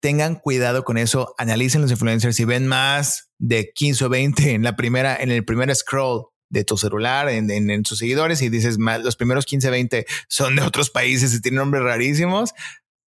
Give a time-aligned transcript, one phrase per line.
[0.00, 2.36] tengan cuidado con eso, analicen los influencers.
[2.36, 6.64] Si ven más de 15 o 20 en la primera, en el primer scroll de
[6.64, 10.62] tu celular, en, en, sus seguidores, y dices más, los primeros 15, 20 son de
[10.62, 12.54] otros países y tienen nombres rarísimos,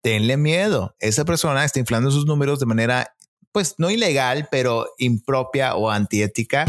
[0.03, 0.95] tenle miedo.
[0.99, 3.15] Esa persona está inflando sus números de manera,
[3.53, 6.67] pues no ilegal, pero impropia o antiética.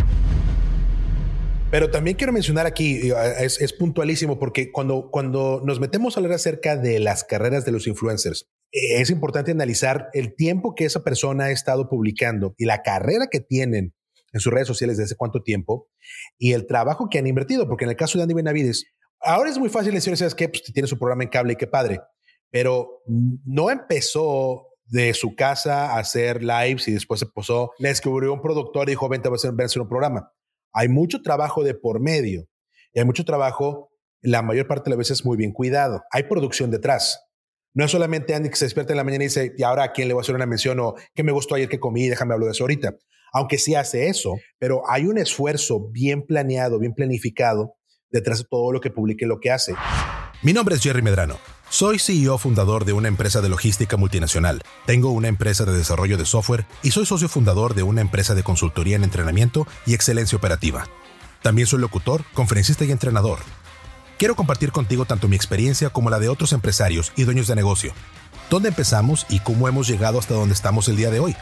[1.72, 6.34] Pero también quiero mencionar aquí, es, es, puntualísimo, porque cuando, cuando nos metemos a hablar
[6.34, 11.46] acerca de las carreras de los influencers, es importante analizar el tiempo que esa persona
[11.46, 13.93] ha estado publicando y la carrera que tienen
[14.34, 15.89] en sus redes sociales desde cuánto tiempo
[16.38, 18.86] y el trabajo que han invertido, porque en el caso de Andy Benavides,
[19.20, 20.48] ahora es muy fácil decir, ¿sabes qué?
[20.48, 22.00] Pues tiene su programa en cable y qué padre,
[22.50, 28.34] pero no empezó de su casa a hacer lives y después se posó, le descubrió
[28.34, 30.32] un productor y dijo, vente a hacer, a hacer un programa.
[30.74, 32.48] Hay mucho trabajo de por medio
[32.94, 36.03] y hay mucho trabajo, la mayor parte de las veces muy bien cuidado.
[36.12, 37.22] Hay producción detrás.
[37.73, 39.92] No es solamente Andy que se despierta en la mañana y dice, ¿y ahora a
[39.94, 40.80] quién le voy a hacer una mención?
[40.81, 42.09] O ¿qué me gustó ayer que comí?
[42.09, 42.95] Déjame hablar de eso ahorita.
[43.31, 47.76] Aunque sí hace eso, pero hay un esfuerzo bien planeado, bien planificado
[48.10, 49.73] detrás de todo lo que publique lo que hace.
[50.42, 51.38] Mi nombre es Jerry Medrano.
[51.70, 54.62] Soy CEO fundador de una empresa de logística multinacional.
[54.86, 58.44] Tengo una empresa de desarrollo de software y soy socio fundador de una empresa de
[58.44, 60.90] consultoría en entrenamiento y excelencia operativa.
[61.42, 63.40] También soy locutor, conferencista y entrenador.
[64.22, 67.91] Quiero compartir contigo tanto mi experiencia como la de otros empresarios y dueños de negocio.
[68.52, 71.36] ¿Dónde empezamos y cómo hemos llegado hasta donde estamos el día de hoy?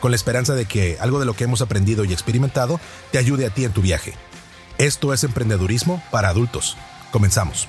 [0.00, 3.44] Con la esperanza de que algo de lo que hemos aprendido y experimentado te ayude
[3.44, 4.14] a ti en tu viaje.
[4.78, 6.78] Esto es emprendedurismo para adultos.
[7.10, 7.68] Comenzamos.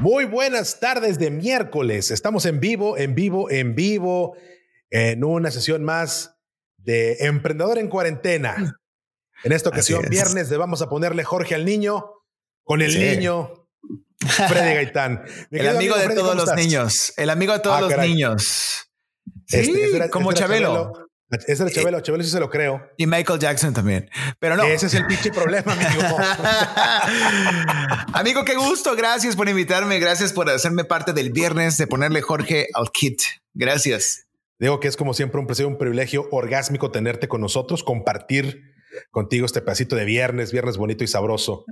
[0.00, 2.10] Muy buenas tardes de miércoles.
[2.10, 4.36] Estamos en vivo, en vivo, en vivo,
[4.90, 6.36] en una sesión más
[6.76, 8.78] de Emprendedor en Cuarentena.
[9.42, 12.19] En esta ocasión, viernes, de vamos a ponerle Jorge al niño,
[12.70, 13.66] con el niño,
[14.20, 15.24] Freddy Gaitán.
[15.50, 17.12] el amigo, de todos los niños.
[17.16, 18.88] El amigo de todos ah, los niños.
[19.48, 20.92] Sí, este, como Chabelo.
[21.48, 22.80] Ese era Chabelo, Chabelo sí se lo creo.
[22.96, 24.08] Y Michael Jackson también.
[24.38, 24.62] Pero no.
[24.62, 26.16] Ese es el pinche problema, amigo.
[28.14, 28.94] amigo, qué gusto.
[28.94, 29.98] Gracias por invitarme.
[29.98, 33.20] Gracias por hacerme parte del viernes de ponerle Jorge al kit.
[33.52, 34.28] Gracias.
[34.60, 38.62] Digo que es como siempre un placer, un privilegio orgásmico tenerte con nosotros, compartir
[39.10, 41.64] contigo este pedacito de viernes, viernes bonito y sabroso.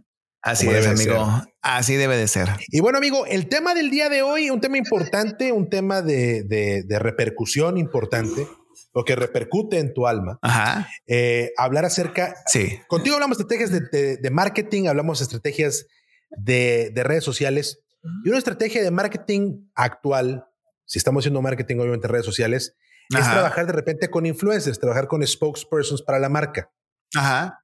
[0.43, 1.43] Así es, amigo.
[1.63, 2.49] Así debe de ser.
[2.69, 6.45] Y bueno, amigo, el tema del día de hoy, un tema importante, un tema de,
[6.45, 8.47] de repercusión importante
[8.95, 10.39] lo que repercute en tu alma.
[10.43, 10.89] Ajá.
[11.07, 12.35] Eh, hablar acerca.
[12.47, 12.81] Sí.
[12.89, 15.87] Contigo hablamos estrategias de, marketing, hablamos estrategias
[16.31, 17.85] de, redes sociales.
[18.25, 20.47] Y una estrategia de marketing actual,
[20.85, 22.77] si estamos haciendo marketing, obviamente, en redes sociales,
[23.11, 26.71] es trabajar de repente con influencers, trabajar con spokespersons para la marca.
[27.15, 27.61] Ajá.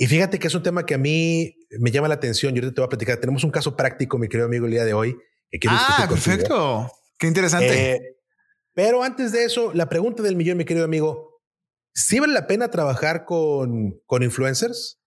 [0.00, 2.54] Y fíjate que es un tema que a mí me llama la atención.
[2.54, 3.18] Yo ahorita te voy a platicar.
[3.18, 5.14] Tenemos un caso práctico, mi querido amigo, el día de hoy.
[5.68, 6.90] ah, perfecto.
[7.18, 7.92] Qué interesante.
[7.92, 8.16] Eh,
[8.72, 11.42] pero antes de eso, la pregunta del millón, mi querido amigo,
[11.92, 15.02] ¿sí vale la pena trabajar con, con influencers?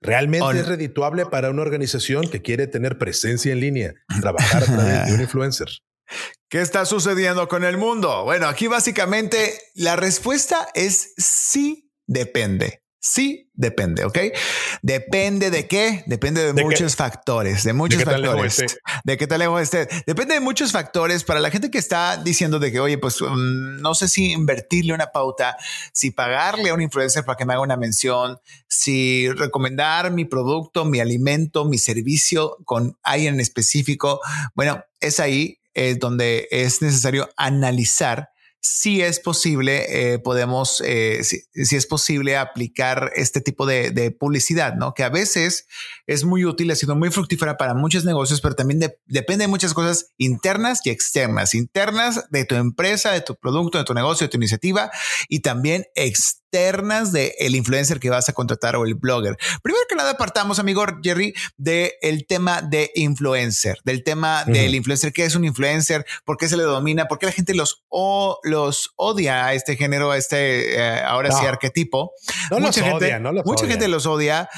[0.00, 5.06] ¿Realmente es redituable para una organización que quiere tener presencia en línea, trabajar a través
[5.06, 5.68] de un influencer?
[6.48, 8.24] ¿Qué está sucediendo con el mundo?
[8.24, 12.83] Bueno, aquí básicamente la respuesta es sí depende.
[13.06, 14.18] Sí, depende, ¿ok?
[14.80, 18.64] Depende de qué, depende de, muchos factores, de muchos factores.
[19.04, 19.86] De qué tal lejos esté.
[20.06, 23.82] Depende de muchos factores para la gente que está diciendo de que, oye, pues mm,
[23.82, 25.58] no sé si invertirle una pauta,
[25.92, 28.38] si pagarle a un influencer para que me haga una mención,
[28.68, 34.22] si recomendar mi producto, mi alimento, mi servicio con alguien en específico.
[34.54, 38.30] Bueno, es ahí eh, donde es necesario analizar
[38.66, 44.94] si es posible, eh, podemos, eh, si, es posible aplicar este tipo de, publicidad, ¿no?
[44.94, 45.66] Que a veces
[46.06, 49.74] es muy útil, ha sido muy fructífera para muchos negocios, pero también depende de muchas
[49.74, 51.54] cosas internas y externas.
[51.54, 54.90] Internas de tu empresa, de tu producto, de tu negocio, de tu iniciativa
[55.28, 59.36] y también externas externas del el influencer que vas a contratar o el blogger.
[59.62, 65.12] Primero que nada, partamos, amigo Jerry, del el tema de influencer, del tema del influencer.
[65.12, 66.06] ¿Qué es un influencer?
[66.24, 67.06] ¿Por qué se le domina?
[67.06, 71.30] ¿Por qué la gente los, o, los odia a este género, a este, eh, ahora
[71.32, 72.12] sí, arquetipo?
[72.50, 74.48] No mucha los gente, odia, no los Mucha gente los odia,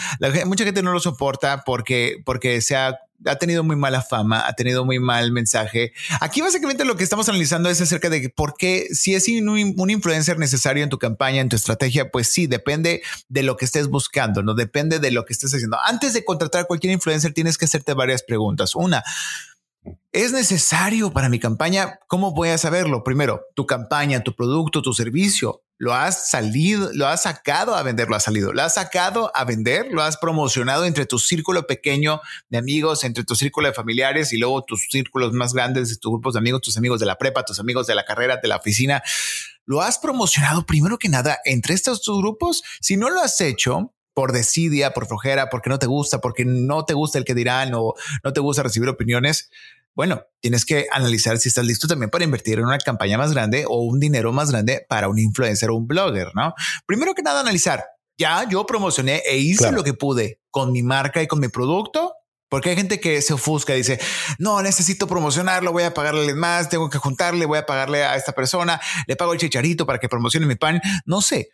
[0.45, 4.53] mucha gente no lo soporta porque, porque se ha ha tenido muy mala fama, ha
[4.55, 5.93] tenido muy mal mensaje.
[6.21, 10.39] Aquí básicamente lo que estamos analizando es acerca de por qué si es un, influencer
[10.39, 14.43] necesario en tu campaña, en tu estrategia, pues sí, depende de lo que estés buscando,
[14.43, 15.79] no depende de lo que estés haciendo.
[15.85, 18.75] Antes de contratar a cualquier influencer, tienes que hacerte varias preguntas.
[18.75, 19.03] Una,
[20.11, 22.01] ¿Es necesario para mi campaña?
[22.09, 23.05] ¿Cómo voy a saberlo?
[23.05, 28.09] Primero, tu campaña, tu producto, tu servicio lo has salido, lo has sacado a vender,
[28.09, 32.21] lo has salido, lo has sacado a vender, lo has promocionado entre tu círculo pequeño
[32.49, 36.35] de amigos, entre tu círculo de familiares y luego tus círculos más grandes, tus grupos
[36.35, 39.03] de amigos, tus amigos de la prepa, tus amigos de la carrera, de la oficina.
[39.67, 42.63] Lo has promocionado primero que nada entre estos grupos.
[42.81, 46.87] Si no lo has hecho, por desidia, por flojera, porque no te gusta, porque no
[46.87, 47.93] te gusta el que dirán o
[48.25, 49.51] no te gusta recibir opiniones,
[49.97, 53.65] bueno, tienes que analizar si estás listo también para invertir en una campaña más grande
[53.67, 56.55] o un dinero más grande para un influencer o un blogger, ¿no?
[56.85, 57.83] Primero que nada, analizar.
[58.19, 62.13] Ya yo promocioné e hice lo que pude con mi marca y con mi producto.
[62.49, 63.99] Porque hay gente que se ofusca y dice,
[64.39, 68.31] no, necesito promocionarlo, voy a pagarle más, tengo que juntarle, voy a pagarle a esta
[68.31, 70.81] persona, le pago el chicharito para que promocione mi pan.
[71.07, 71.49] No sé,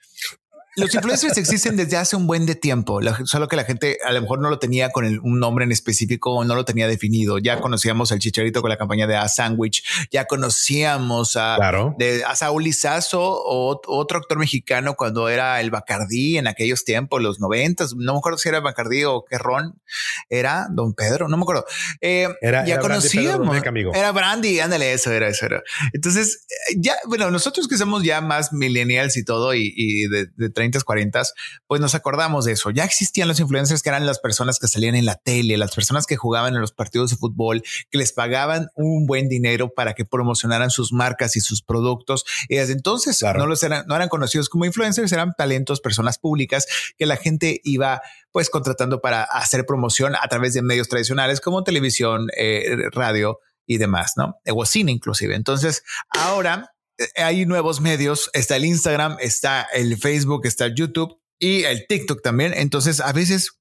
[0.76, 4.20] los influencers existen desde hace un buen de tiempo, solo que la gente a lo
[4.22, 7.38] mejor no lo tenía con un nombre en específico o no lo tenía definido.
[7.38, 11.58] Ya conocíamos al Chicharito con la campaña de A Sandwich, ya conocíamos a,
[11.98, 17.22] de, a Saúl Lizazo o otro actor mexicano cuando era el Bacardí en aquellos tiempos,
[17.22, 17.94] los noventas.
[17.94, 19.80] No me acuerdo si era Bacardí o qué ron
[20.28, 21.66] era Don Pedro, no me acuerdo.
[22.00, 23.56] Eh, era, ya conocíamos.
[23.94, 25.62] era Brandy, ándale, eso era, eso era.
[25.92, 30.50] Entonces, eh, ya, bueno, nosotros que somos ya más millennials y todo y, de, de
[30.62, 31.22] 30, 40,
[31.66, 32.70] pues nos acordamos de eso.
[32.70, 36.06] Ya existían los influencers que eran las personas que salían en la tele, las personas
[36.06, 40.04] que jugaban en los partidos de fútbol, que les pagaban un buen dinero para que
[40.04, 42.24] promocionaran sus marcas y sus productos.
[42.48, 46.66] Y desde entonces no los eran, no eran conocidos como influencers, eran talentos, personas públicas
[46.96, 51.64] que la gente iba pues contratando para hacer promoción a través de medios tradicionales como
[51.64, 54.36] televisión, eh, radio y demás, ¿no?
[54.54, 55.34] O cine inclusive.
[55.34, 56.72] Entonces, ahora
[57.16, 62.22] hay nuevos medios, está el Instagram, está el Facebook, está el YouTube y el TikTok
[62.22, 62.52] también.
[62.54, 63.58] Entonces, a veces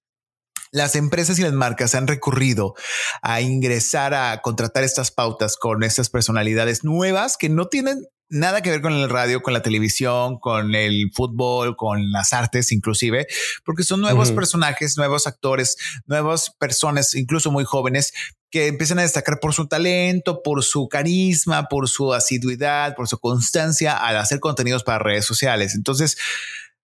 [0.72, 2.76] las empresas y las marcas han recurrido
[3.22, 8.70] a ingresar a contratar estas pautas con estas personalidades nuevas que no tienen nada que
[8.70, 13.28] ver con el radio, con la televisión, con el fútbol, con las artes inclusive,
[13.66, 18.14] porque son nuevos personajes, nuevos actores, nuevas personas, incluso muy jóvenes,
[18.52, 23.18] que empiezan a destacar por su talento, por su carisma, por su asiduidad, por su
[23.18, 25.74] constancia al hacer contenidos para redes sociales.
[25.74, 26.18] Entonces,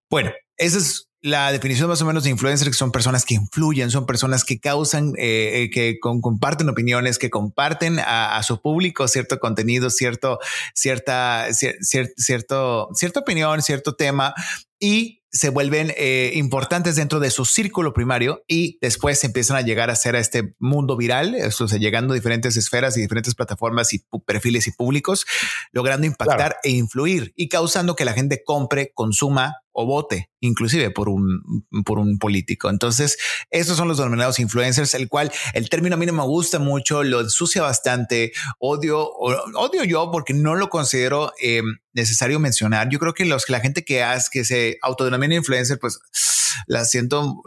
[0.10, 3.92] bueno, esa es la definición más o menos de influencers que son personas que influyen,
[3.92, 9.40] son personas que causan, eh, eh, que comparten opiniones, que comparten a, su público cierto
[9.40, 10.40] contenido, cierto,
[10.74, 14.34] cierta, cierto, cierta opinión, cierto tema
[14.80, 19.92] y se vuelven eh, importantes dentro de su círculo primario y después empiezan a llegar
[19.92, 21.36] a ser a este mundo viral,
[21.80, 25.26] llegando a diferentes esferas y diferentes plataformas y perfiles y públicos,
[25.72, 31.08] logrando impactar e influir y causando que la gente compre, consuma o vote, inclusive por
[31.08, 32.68] un, por un político.
[32.68, 33.16] Entonces,
[33.52, 37.04] esos son los denominados influencers, el cual el término a mí no me gusta mucho,
[37.04, 41.62] lo ensucia bastante, odio, odio yo porque no lo considero eh,
[41.94, 42.90] necesario mencionar.
[42.90, 46.00] Yo creo que los, la gente que hace, que se autodenomina influencer, pues
[46.66, 47.44] la siento,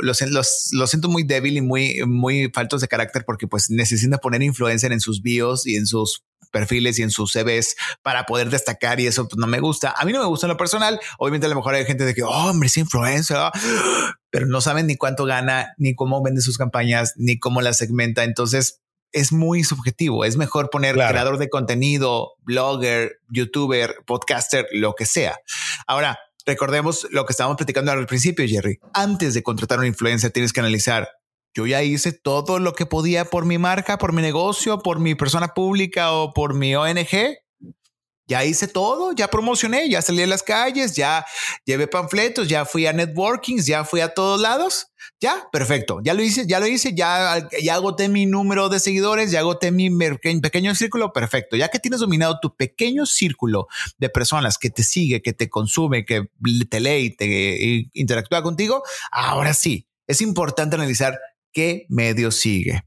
[0.86, 5.00] siento muy débil y muy, muy faltos de carácter porque pues necesitan poner influencer en
[5.00, 9.28] sus bios y en sus perfiles y en sus CVs para poder destacar y eso
[9.28, 9.94] pues, no me gusta.
[9.96, 11.00] A mí no me gusta en lo personal.
[11.18, 13.38] Obviamente a lo mejor hay gente de que, oh, hombre, es influencer,
[14.30, 18.24] pero no saben ni cuánto gana, ni cómo vende sus campañas, ni cómo las segmenta.
[18.24, 18.80] Entonces
[19.12, 20.24] es muy subjetivo.
[20.24, 25.38] Es mejor poner creador de contenido, blogger, youtuber, podcaster, lo que sea.
[25.86, 28.78] Ahora, recordemos lo que estábamos platicando al principio, Jerry.
[28.94, 31.08] Antes de contratar a un influencer, tienes que analizar
[31.54, 35.14] yo ya hice todo lo que podía por mi marca, por mi negocio, por mi
[35.14, 37.38] persona pública o por mi ONG.
[38.26, 41.26] Ya hice todo, ya promocioné, ya salí a las calles, ya
[41.64, 44.86] llevé panfletos, ya fui a networkings, ya fui a todos lados.
[45.20, 45.98] Ya, perfecto.
[46.04, 49.72] Ya lo hice, ya lo hice, ya, ya agoté mi número de seguidores, ya agoté
[49.72, 49.90] mi
[50.40, 51.12] pequeño círculo.
[51.12, 51.56] Perfecto.
[51.56, 53.66] Ya que tienes dominado tu pequeño círculo
[53.98, 56.30] de personas que te sigue, que te consume, que
[56.68, 61.18] te lee, te interactúa contigo, ahora sí, es importante analizar
[61.52, 62.84] qué medio sigue.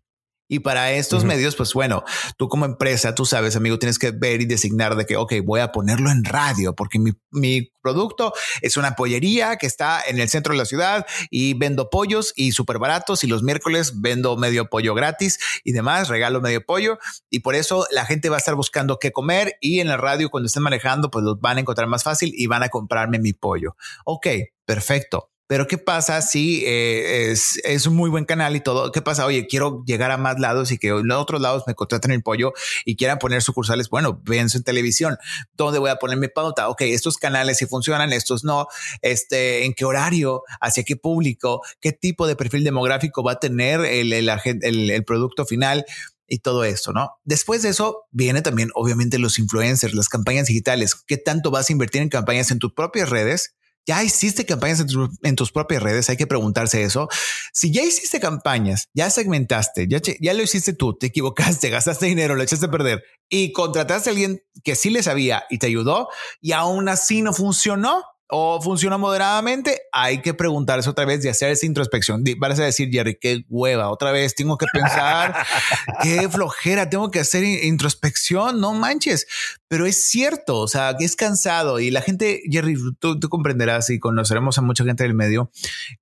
[0.53, 2.03] Y para estos medios, pues bueno,
[2.37, 5.61] tú como empresa, tú sabes, amigo, tienes que ver y designar de que, ok, voy
[5.61, 10.29] a ponerlo en radio porque mi, mi, producto es una pollería que está en el
[10.29, 14.69] centro de la ciudad y vendo pollos y súper baratos y los miércoles vendo medio
[14.69, 16.97] pollo gratis y demás, regalo medio pollo
[17.29, 20.29] y por eso la gente va a estar buscando qué comer y en la radio
[20.29, 23.33] cuando estén manejando, pues los van a encontrar más fácil y van a comprarme mi
[23.33, 23.75] pollo.
[24.05, 24.27] Ok,
[24.65, 25.32] perfecto.
[25.53, 28.91] Pero ¿qué pasa si eh, es, es, un muy buen canal y todo?
[28.91, 29.27] ¿Qué pasa?
[29.27, 32.53] Oye, quiero llegar a más lados y que en otros lados me contraten el pollo
[32.85, 33.87] y quieran poner sucursales.
[33.87, 35.15] Bueno, ven en televisión.
[35.55, 36.69] ¿Dónde voy a poner mi pauta?
[36.69, 38.65] Ok, estos canales sí funcionan, estos no.
[39.03, 40.41] Este, ¿en qué horario?
[40.59, 41.61] ¿Hacia qué público?
[41.79, 44.31] ¿Qué tipo de perfil demográfico va a tener el, el,
[44.63, 45.85] el, el producto final?
[46.25, 47.11] y todo esto, ¿no?
[47.25, 50.95] Después de eso viene también obviamente los influencers, las campañas digitales.
[50.95, 53.53] ¿Qué tanto vas a invertir en campañas en tus propias redes?
[53.85, 54.85] Ya hiciste campañas
[55.23, 57.09] en, tus propias redes, hay que preguntarse eso.
[57.51, 62.35] Si ya hiciste campañas, ya segmentaste, ya, ya lo hiciste tú, te equivocaste, gastaste dinero,
[62.35, 66.09] lo echaste a perder y contrataste a alguien que sí le sabía y te ayudó
[66.39, 71.51] y aún así no funcionó, o funciona moderadamente, hay que preguntarse otra vez y hacer
[71.51, 72.23] esa introspección.
[72.37, 75.35] Vas a decir, Jerry, qué hueva, otra vez tengo que pensar,
[76.01, 79.27] qué flojera, tengo que hacer introspección, no manches.
[79.67, 83.99] Pero es cierto, o sea, que es cansado y la gente, Jerry, tú, comprenderás y
[83.99, 85.51] conoceremos a mucha gente del medio,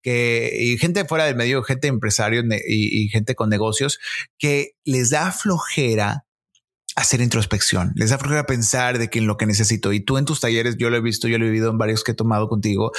[0.01, 3.99] que, y gente fuera del medio, gente empresario y, y gente con negocios,
[4.37, 6.25] que les da flojera
[6.95, 9.93] hacer introspección, les da flojera pensar de que en lo que necesito.
[9.93, 12.03] Y tú en tus talleres, yo lo he visto, yo lo he vivido en varios
[12.03, 12.91] que he tomado contigo,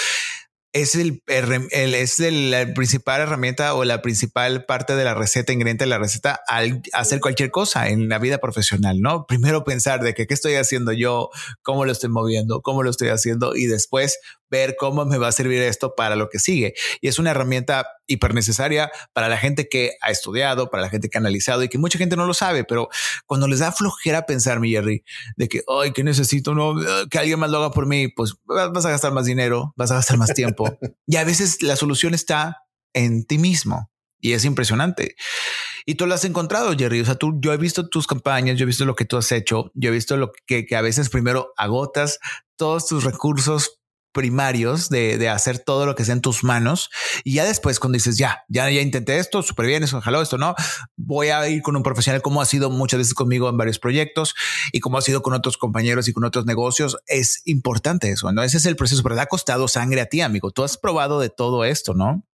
[0.73, 5.91] es el, es la principal herramienta o la principal parte de la receta, ingrediente de
[5.91, 9.27] la receta al hacer cualquier cosa en la vida profesional, ¿no?
[9.27, 11.29] Primero pensar de qué estoy haciendo yo,
[11.61, 14.19] cómo lo estoy moviendo, cómo lo estoy haciendo y después
[14.53, 16.75] ver cómo me va a servir esto para lo que sigue.
[17.01, 21.09] Y es una herramienta hiper necesaria para la gente que ha estudiado, para la gente
[21.09, 22.89] que ha analizado y que mucha gente no lo sabe, pero
[23.27, 25.05] cuando les da flojera pensar, mi Jerry,
[25.37, 26.75] de que, ay, que necesito no,
[27.11, 29.95] que alguien más lo haga por mí, pues vas a gastar más dinero, vas a
[29.95, 30.79] gastar más tiempo.
[31.07, 32.59] y a veces la solución está
[32.93, 33.91] en ti mismo
[34.21, 35.17] y es impresionante.
[35.87, 37.01] Y tú lo has encontrado, Jerry.
[37.01, 39.33] O sea, tú, yo he visto tus campañas, yo he visto lo que tú has
[39.33, 42.21] hecho, yo he visto lo que, que a veces primero agotas
[42.57, 43.82] todos tus recursos
[44.13, 46.91] primarios de, de, hacer todo lo que sea en tus manos.
[47.25, 50.39] Y ya después, cuando dices, ya, ya, ya intenté esto, súper bien, eso, ojalá esto
[50.39, 50.55] no,
[50.97, 54.35] voy a ir con un profesional como ha sido muchas veces conmigo en varios proyectos
[54.73, 56.99] y como ha sido con otros compañeros y con otros negocios.
[57.07, 58.43] Es importante eso, ¿no?
[58.43, 60.51] Ese es el proceso, pero te ha costado sangre a ti, amigo.
[60.51, 62.27] Tú has probado de todo esto, ¿no?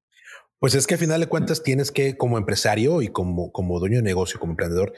[0.60, 3.98] Pues es que al final de cuentas tienes que, como empresario y como, como dueño
[3.98, 4.94] de negocio, como emprendedor,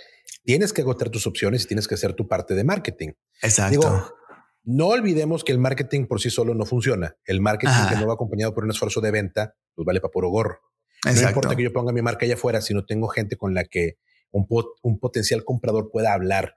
[0.46, 3.10] tienes que agotar tus opciones y tienes que hacer tu parte de marketing.
[3.42, 4.19] Exacto.
[4.64, 7.16] No olvidemos que el marketing por sí solo no funciona.
[7.26, 10.30] El marketing que no va acompañado por un esfuerzo de venta, pues vale para puro
[10.30, 10.60] gorro.
[11.06, 13.64] No importa que yo ponga mi marca allá afuera si no tengo gente con la
[13.64, 13.98] que
[14.32, 14.46] un,
[14.82, 16.56] un potencial comprador pueda hablar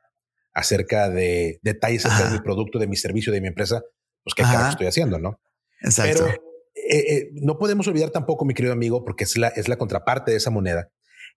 [0.52, 3.82] acerca de detalles acerca de mi producto, de mi servicio, de mi empresa,
[4.22, 5.40] pues qué carajo estoy haciendo, ¿no?
[5.80, 6.24] Exacto.
[6.24, 9.76] Pero eh, eh, no podemos olvidar tampoco, mi querido amigo, porque es la, es la
[9.76, 10.90] contraparte de esa moneda,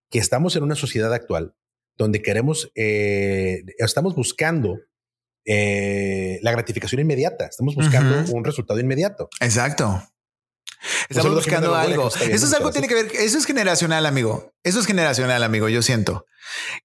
[0.10, 1.55] que estamos en una sociedad actual
[1.98, 4.79] donde queremos, eh, estamos buscando
[5.46, 7.46] eh, la gratificación inmediata.
[7.46, 9.30] Estamos buscando un resultado inmediato.
[9.40, 10.04] Exacto.
[11.10, 12.08] Estamos buscando algo.
[12.08, 13.12] Eso es algo tiene que ver.
[13.14, 14.54] Eso es generacional, amigo.
[14.64, 15.70] Eso es generacional, amigo.
[15.70, 16.25] Yo siento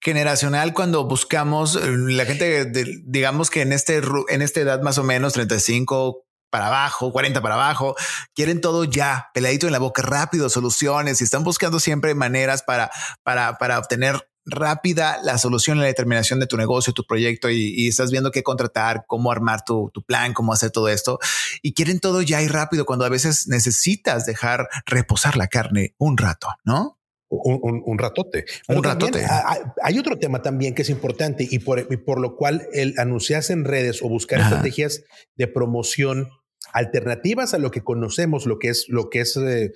[0.00, 2.70] generacional cuando buscamos eh, la gente,
[3.04, 7.54] digamos que en este, en esta edad más o menos 35 para abajo, 40 para
[7.54, 7.94] abajo,
[8.34, 12.90] quieren todo ya, peladito en la boca, rápido, soluciones y están buscando siempre maneras para,
[13.22, 17.88] para, para obtener rápida la solución y la determinación de tu negocio, tu proyecto y,
[17.88, 21.18] estás viendo qué contratar, cómo armar tu, plan, cómo hacer todo esto
[21.62, 26.16] y quieren todo ya y rápido cuando a veces necesitas dejar reposar la carne un
[26.16, 26.98] rato, ¿no?
[27.32, 28.44] Un, ratote.
[28.66, 29.24] un ratote.
[29.84, 33.64] Hay, otro tema también que es importante y por, por lo cual el anunciarse en
[33.64, 35.04] redes o buscar estrategias
[35.36, 36.28] de promoción
[36.72, 39.72] alternativas a lo que conocemos, lo que es, lo que es eh,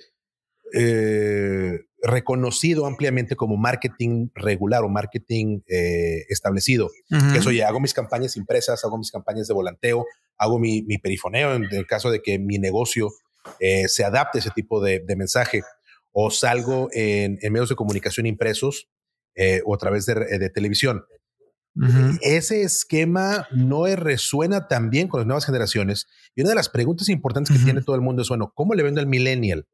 [0.73, 6.89] eh, reconocido ampliamente como marketing regular o marketing eh, establecido.
[7.09, 10.05] Que eso ya hago mis campañas impresas, hago mis campañas de volanteo,
[10.37, 13.09] hago mi, perifoneo en el caso de que mi negocio
[13.59, 15.63] eh, se adapte a ese tipo de, mensaje
[16.11, 18.87] o salgo en, medios de comunicación impresos
[19.65, 21.03] o a través de, televisión.
[22.21, 26.07] Ese esquema no resuena tan bien con las nuevas generaciones.
[26.33, 28.83] Y una de las preguntas importantes que tiene todo el mundo es, bueno, ¿cómo le
[28.83, 29.67] vendo al millennial?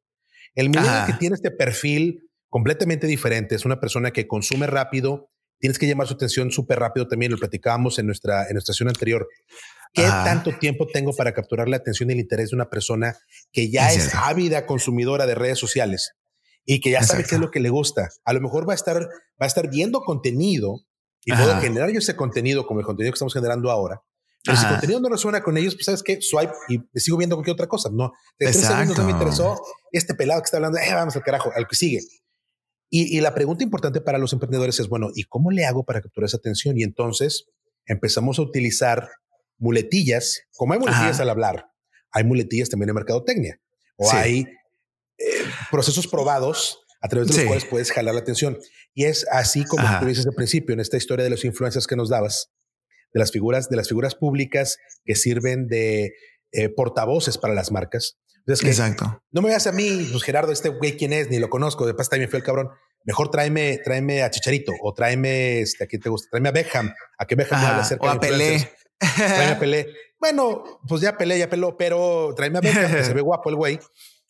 [0.55, 5.29] El millennial que tiene este perfil completamente diferente, es una persona que consume rápido,
[5.59, 8.89] tienes que llamar su atención súper rápido también, lo platicábamos en nuestra, en nuestra sesión
[8.89, 9.27] anterior.
[9.93, 13.17] ¿Qué tanto tiempo tengo para capturar la atención y el interés de una persona
[13.51, 16.13] que ya es, ávida consumidora de redes sociales
[16.65, 18.09] y que ya sabe qué es lo que le gusta?
[18.25, 20.81] A lo mejor va a estar, va a estar viendo contenido
[21.25, 24.01] y puedo generar yo ese contenido como el contenido que estamos generando ahora
[24.43, 27.17] pero si el contenido no resuena con ellos, pues sabes que swipe y me sigo
[27.17, 27.89] viendo cualquier otra cosa.
[27.91, 30.79] No, de tres segundos no me interesó este pelado que está hablando.
[30.79, 31.99] Eh, vamos al carajo, al que sigue.
[32.89, 36.01] Y, y, la pregunta importante para los emprendedores es, bueno, ¿y cómo le hago para
[36.01, 36.77] capturar esa atención?
[36.77, 37.45] Y entonces
[37.85, 39.09] empezamos a utilizar
[39.57, 41.67] muletillas, como hay muletillas al hablar,
[42.11, 43.61] hay muletillas también en mercadotecnia
[43.95, 44.47] o hay
[45.17, 45.25] eh,
[45.69, 48.57] procesos probados a través de los cuales puedes jalar la atención.
[48.93, 51.95] Y es así como tú dices al principio, en esta historia de los influencers que
[51.95, 52.51] nos dabas,
[53.13, 56.13] de las figuras, de las figuras públicas que sirven de
[56.51, 58.17] eh, portavoces para las marcas.
[58.47, 59.21] Exacto.
[59.31, 61.93] No me veas a mí, pues Gerardo, este güey quién es, ni lo conozco, de
[61.93, 62.69] pasta me fue el cabrón.
[63.03, 67.25] mejor tráeme, tráeme a Chicharito o tráeme, este, aquí te gusta, tráeme a Beckham, a
[67.25, 68.69] que Beckham hable acerca o a Pelé.
[68.99, 69.87] Tráeme a Pelé.
[70.21, 73.55] Bueno, pues ya Pelé, ya peló, pero tráeme a Beckham, que se ve guapo el
[73.55, 73.79] güey.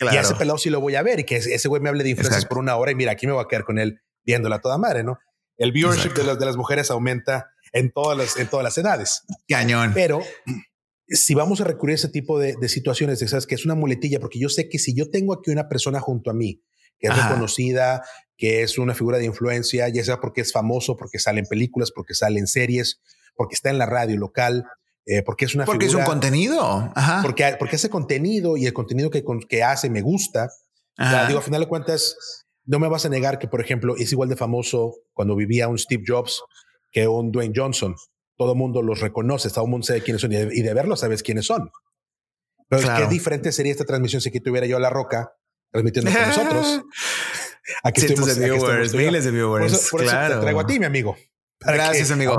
[0.09, 2.09] Y ese pelado sí lo voy a ver y que ese güey me hable de
[2.09, 4.79] influencias por una hora y mira, aquí me voy a quedar con él viéndola toda
[4.79, 5.19] madre, ¿no?
[5.57, 9.23] El viewership de las, de las mujeres aumenta en todas las, en todas las edades.
[9.47, 9.91] Cañón.
[9.93, 10.21] Pero
[11.07, 13.75] si vamos a recurrir a ese tipo de, de situaciones, de, sabes que es una
[13.75, 16.61] muletilla, porque yo sé que si yo tengo aquí una persona junto a mí
[17.01, 18.03] que es reconocida,
[18.37, 21.91] que es una figura de influencia, ya sea porque es famoso, porque sale en películas,
[21.93, 23.01] porque sale en series,
[23.35, 24.65] porque está en la radio local,
[25.05, 29.09] eh, porque es una porque es un contenido, Porque, porque ese contenido y el contenido
[29.09, 30.49] que, que hace me gusta.
[31.27, 32.15] digo, a final de cuentas,
[32.65, 35.79] no me vas a negar que, por ejemplo, es igual de famoso cuando vivía un
[35.79, 36.43] Steve Jobs
[36.91, 37.95] que un Dwayne Johnson.
[38.37, 40.73] Todo el mundo los reconoce, todo el mundo sabe quiénes son y de, y de
[40.73, 41.71] verlos sabes quiénes son.
[42.69, 45.33] Pero qué diferente sería esta transmisión si aquí tuviera yo a La Roca
[45.71, 46.81] transmitiendo con nosotros.
[47.83, 49.89] Aquí Cientos de viewers, miles de viewers.
[49.91, 51.15] Por eso, te traigo a ti, mi amigo.
[51.59, 52.37] Gracias, amigo.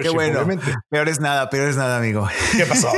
[0.00, 0.46] Qué bueno.
[0.88, 2.28] Peor es nada, peor es nada, amigo.
[2.56, 2.90] ¿Qué pasó?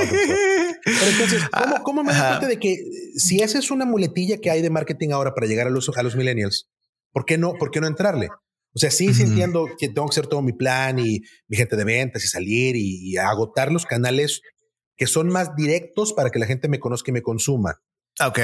[0.84, 2.76] Pero entonces, ¿cómo, cómo me cuenta de que
[3.16, 6.02] si esa es una muletilla que hay de marketing ahora para llegar a los, a
[6.02, 6.68] los millennials,
[7.12, 8.28] ¿por qué no, por qué no entrarle?
[8.74, 11.84] O sea, sí, entiendo que tengo que hacer todo mi plan y mi gente de
[11.84, 14.40] ventas y salir y, y agotar los canales
[14.96, 17.82] que son más directos para que la gente me conozca y me consuma.
[18.20, 18.38] Ok.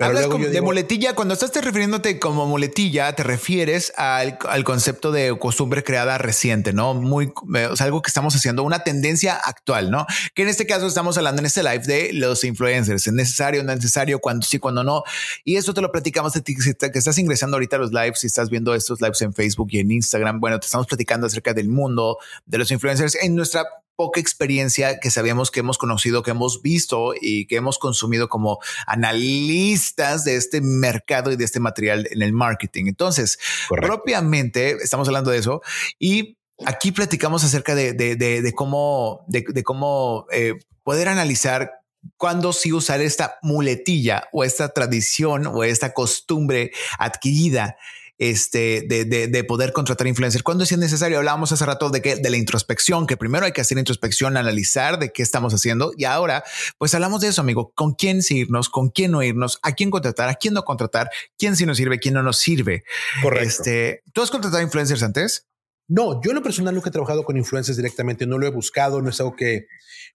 [0.00, 1.14] Hablas de muletilla.
[1.14, 7.32] Cuando estás refiriéndote como muletilla, te refieres al, concepto de costumbre creada reciente, no muy
[7.74, 10.06] sea, algo que estamos haciendo, una tendencia actual, no?
[10.34, 13.06] Que en este caso estamos hablando en este live de los influencers.
[13.06, 15.02] Es necesario, no es necesario, cuando sí, cuando no.
[15.44, 18.74] Y esto te lo platicamos que estás ingresando ahorita a los lives y estás viendo
[18.74, 20.40] estos lives en Facebook y en Instagram.
[20.40, 23.64] Bueno, te estamos platicando acerca del mundo de los influencers en nuestra
[23.96, 28.58] poca experiencia que sabemos que hemos conocido, que hemos visto y que hemos consumido como
[28.86, 32.86] analistas de este mercado y de este material en el marketing.
[32.86, 35.62] Entonces, propiamente estamos hablando de eso
[35.98, 36.36] y
[36.66, 41.72] aquí platicamos acerca de, cómo, de, cómo eh, poder analizar
[42.16, 47.76] cuándo sí usar esta muletilla o esta tradición o esta costumbre adquirida
[48.18, 50.44] este, de, de, poder contratar influencers.
[50.44, 51.18] Cuando es necesario?
[51.18, 54.98] Hablábamos hace rato de que de la introspección, que primero hay que hacer introspección, analizar
[54.98, 55.92] de qué estamos haciendo.
[55.96, 56.44] Y ahora,
[56.78, 57.72] pues hablamos de eso, amigo.
[57.74, 58.68] ¿Con quién irnos?
[58.68, 59.58] ¿Con quién no irnos?
[59.62, 60.28] ¿A quién contratar?
[60.28, 61.10] ¿A quién no contratar?
[61.36, 61.98] ¿Quién sí nos sirve?
[61.98, 62.84] ¿Quién no nos sirve?
[63.22, 63.48] Correcto.
[63.48, 65.46] Este, ¿Tú has contratado influencers antes?
[65.88, 68.26] No, yo en lo personal nunca he trabajado con influencers directamente.
[68.26, 69.02] No lo he buscado.
[69.02, 69.66] No es algo que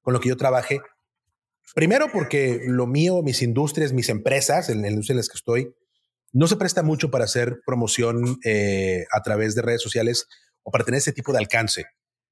[0.02, 0.80] con lo que yo trabaje.
[1.76, 5.76] Primero porque lo mío, mis industrias, mis empresas, en, en las que estoy,
[6.32, 10.28] no se presta mucho para hacer promoción eh, a través de redes sociales
[10.64, 11.86] o para tener ese tipo de alcance.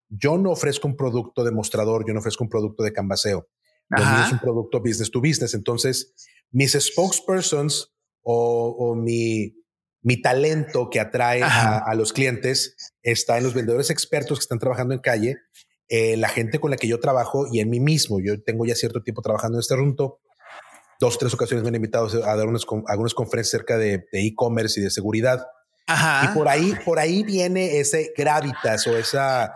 [0.09, 3.49] Yo no ofrezco un producto de mostrador, yo no ofrezco un producto de canvaseo.
[3.89, 5.53] es un producto business to business.
[5.53, 6.13] Entonces,
[6.51, 9.55] mis spokespersons o, mi,
[10.01, 14.93] mi, talento que atrae a, los clientes está en los vendedores expertos que están trabajando
[14.93, 15.37] en calle,
[15.87, 18.19] eh, la gente con la que yo trabajo y en mí mismo.
[18.19, 20.19] Yo tengo ya cierto tiempo trabajando en este runto
[20.99, 24.79] dos o tres ocasiones me han invitado a dar unas, algunas conferencias acerca de e-commerce
[24.79, 25.45] y de seguridad.
[26.23, 29.53] Y por ahí, por ahí viene ese gravitas o esa,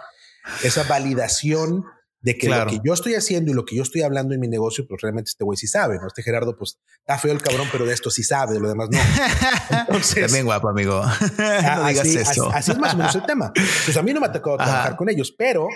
[0.63, 1.83] esa validación
[2.21, 4.47] de que lo que yo estoy haciendo y lo que yo estoy hablando en mi
[4.47, 6.07] negocio, pues realmente este güey sí sabe, ¿no?
[6.07, 8.89] Este Gerardo, pues está feo el cabrón, pero de esto sí sabe, de lo demás
[8.91, 8.99] no.
[9.79, 11.01] Entonces, También guapo, amigo.
[11.37, 12.49] no digas así, eso.
[12.51, 13.51] Así, es más o menos el tema.
[13.53, 15.67] Pues a mí no me ha tocado trabajar con ellos, pero,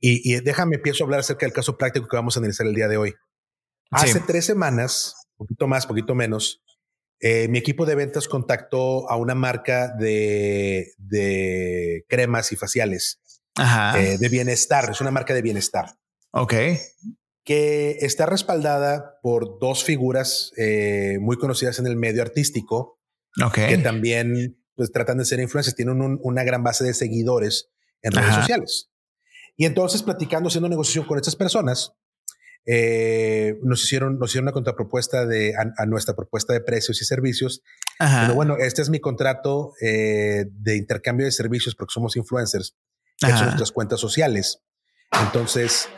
[0.00, 2.74] y, y déjame, empiezo a hablar acerca del caso práctico que vamos a analizar el
[2.74, 3.14] día de hoy.
[3.90, 6.62] Hace tres semanas, poquito más, poquito menos,
[7.20, 13.20] eh, mi equipo de ventas contactó a una marca de, de cremas y faciales
[13.96, 14.90] eh, de bienestar.
[14.90, 15.96] Es una marca de bienestar.
[16.30, 16.54] Ok.
[17.44, 23.00] Que está respaldada por dos figuras eh, muy conocidas en el medio artístico.
[23.54, 25.76] Que también pues, tratan de ser influencers.
[25.76, 27.70] Tienen una gran base de seguidores
[28.02, 28.90] en redes sociales.
[29.56, 31.94] Y entonces, platicando, haciendo negociación con estas personas,
[32.70, 37.62] eh, nos, hicieron, nos hicieron una contrapropuesta de, a, nuestra propuesta de precios y servicios.
[37.98, 42.76] Pero bueno, este es mi contrato eh, de intercambio de servicios porque somos influencers.
[43.18, 44.62] Que son nuestras cuentas sociales.
[45.24, 45.88] Entonces,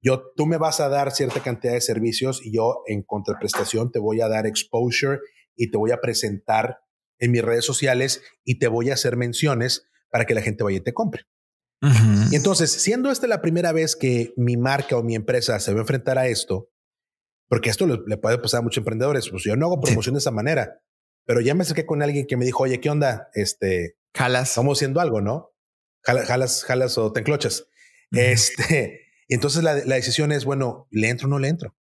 [0.00, 3.98] yo, tú me vas a dar cierta cantidad de servicios y yo en contraprestación te
[3.98, 5.18] voy a dar exposure
[5.56, 6.78] y te voy a presentar
[7.18, 10.78] en mis redes sociales y te voy a hacer menciones para que la gente vaya
[10.78, 11.24] y te compre.
[11.82, 15.78] Y entonces, siendo esta la primera vez que mi marca o mi empresa se va
[15.78, 16.70] a enfrentar a esto,
[17.48, 20.30] porque esto le, puede pasar a muchos emprendedores, pues yo no hago promoción de esa
[20.30, 20.82] manera,
[21.24, 23.28] pero ya me acerqué con alguien que me dijo, oye, ¿qué onda?
[23.34, 24.50] Este, jalas.
[24.50, 25.52] Estamos haciendo algo, ¿no?
[26.02, 27.66] Jalas, jalas, o te enclochas.
[28.12, 31.74] Este, y entonces la, la, decisión es, bueno, ¿le entro o no le entro?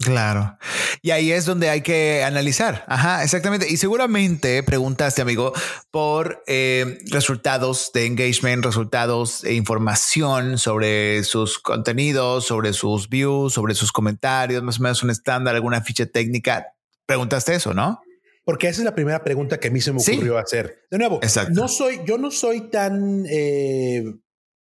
[0.00, 0.56] Claro.
[1.02, 2.84] Y ahí es donde hay que analizar.
[2.88, 3.70] Ajá, exactamente.
[3.70, 5.52] Y seguramente preguntaste, amigo,
[5.90, 13.74] por eh, resultados de engagement, resultados e información sobre sus contenidos, sobre sus views, sobre
[13.74, 16.68] sus comentarios, más o menos un estándar, alguna ficha técnica.
[17.04, 18.00] Preguntaste eso, ¿no?
[18.44, 20.86] Porque esa es la primera pregunta que a mí se me ocurrió hacer.
[20.90, 24.02] De nuevo, no soy, yo no soy tan eh,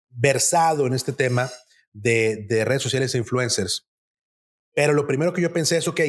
[0.10, 1.47] versado en este tema
[1.93, 3.87] de, de redes sociales e influencers
[4.77, 5.99] pero lo primero que yo pensé es, ok,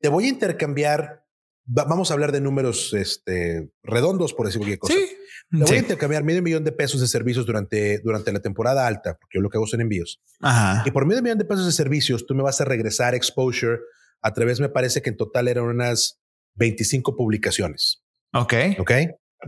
[0.00, 1.26] te voy a intercambiar,
[1.66, 4.94] vamos a hablar de números este, redondos, por decir cualquier cosa.
[4.94, 5.14] Sí.
[5.50, 9.18] Te voy a intercambiar medio millón de pesos de servicios durante, durante la temporada alta,
[9.20, 10.22] porque yo lo que hago son envíos.
[10.40, 10.84] Ajá.
[10.86, 13.80] Y por medio millón de pesos de servicios, tú me vas a regresar exposure
[14.22, 16.18] a través, me parece que en total eran unas
[16.54, 18.06] 25 publicaciones.
[18.32, 18.54] Ok.
[18.78, 18.92] Ok.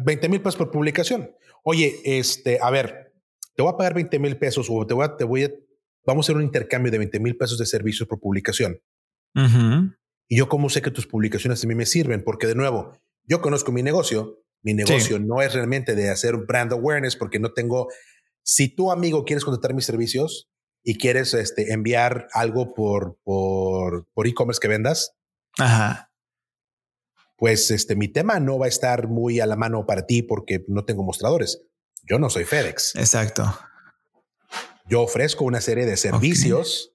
[0.05, 1.35] 20 mil pesos por publicación.
[1.64, 3.14] Oye, este, a ver,
[3.57, 5.51] te voy a pagar 20 mil pesos o te voy a, te voy a
[6.05, 8.81] vamos a hacer un intercambio de 20 mil pesos de servicios por publicación.
[10.29, 12.93] Y yo cómo sé que tus publicaciones a mí me sirven, porque de nuevo,
[13.25, 17.39] yo conozco mi negocio, mi negocio no es realmente de hacer un brand awareness porque
[17.39, 17.89] no tengo,
[18.43, 20.51] si tu amigo quieres contratar mis servicios
[20.83, 25.17] y quieres este, enviar algo por, por, por e-commerce que vendas,
[25.59, 26.13] Ajá.
[27.37, 30.65] pues este, mi tema no va a estar muy a la mano para ti porque
[30.69, 31.63] no tengo mostradores.
[32.09, 32.97] Yo no soy FedEx.
[32.97, 33.59] Exacto.
[34.90, 36.92] Yo ofrezco una serie de servicios.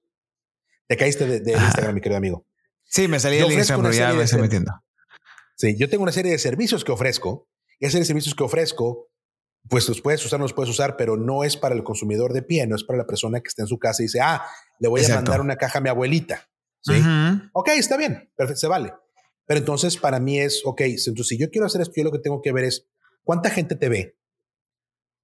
[0.86, 2.46] Te caíste de, Instagram, mi querido amigo.
[2.84, 4.70] Sí, me salí del Instagram, pero ya me estoy metiendo.
[5.56, 7.48] Sí, yo tengo una serie de servicios que ofrezco.
[7.80, 9.08] Y esa serie de servicios que ofrezco,
[9.70, 12.42] pues los puedes usar, no los puedes usar, pero no es para el consumidor de
[12.42, 14.44] pie, no es para la persona que está en su casa y dice, ah,
[14.78, 16.50] le voy a mandar una caja a mi abuelita.
[16.82, 17.02] Sí.
[17.54, 18.92] Ok, está bien, perfecto, se vale.
[19.46, 22.18] Pero entonces para mí es, ok, entonces si yo quiero hacer esto, yo lo que
[22.18, 22.86] tengo que ver es
[23.24, 24.18] cuánta gente te ve,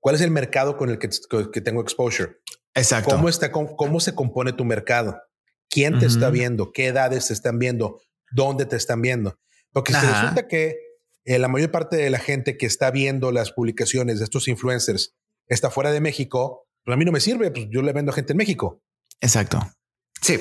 [0.00, 1.10] cuál es el mercado con el que,
[1.52, 2.41] que tengo exposure,
[2.74, 3.10] Exacto.
[3.10, 5.20] ¿Cómo, está, cómo, se compone tu mercado?
[5.68, 6.72] ¿Quién te está viendo?
[6.72, 8.00] ¿Qué edades te están viendo?
[8.30, 9.38] ¿Dónde te están viendo?
[9.72, 10.76] Porque si resulta que
[11.24, 15.14] eh, la mayor parte de la gente que está viendo las publicaciones de estos influencers
[15.46, 18.14] está fuera de México, pues a mí no me sirve, pues yo le vendo a
[18.14, 18.82] gente en México.
[19.20, 19.60] Exacto.
[20.20, 20.40] Sí,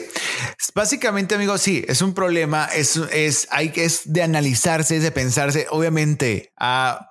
[0.75, 5.65] básicamente, amigo, sí, es un problema, es, es, hay es de analizarse, es de pensarse,
[5.71, 7.10] obviamente, a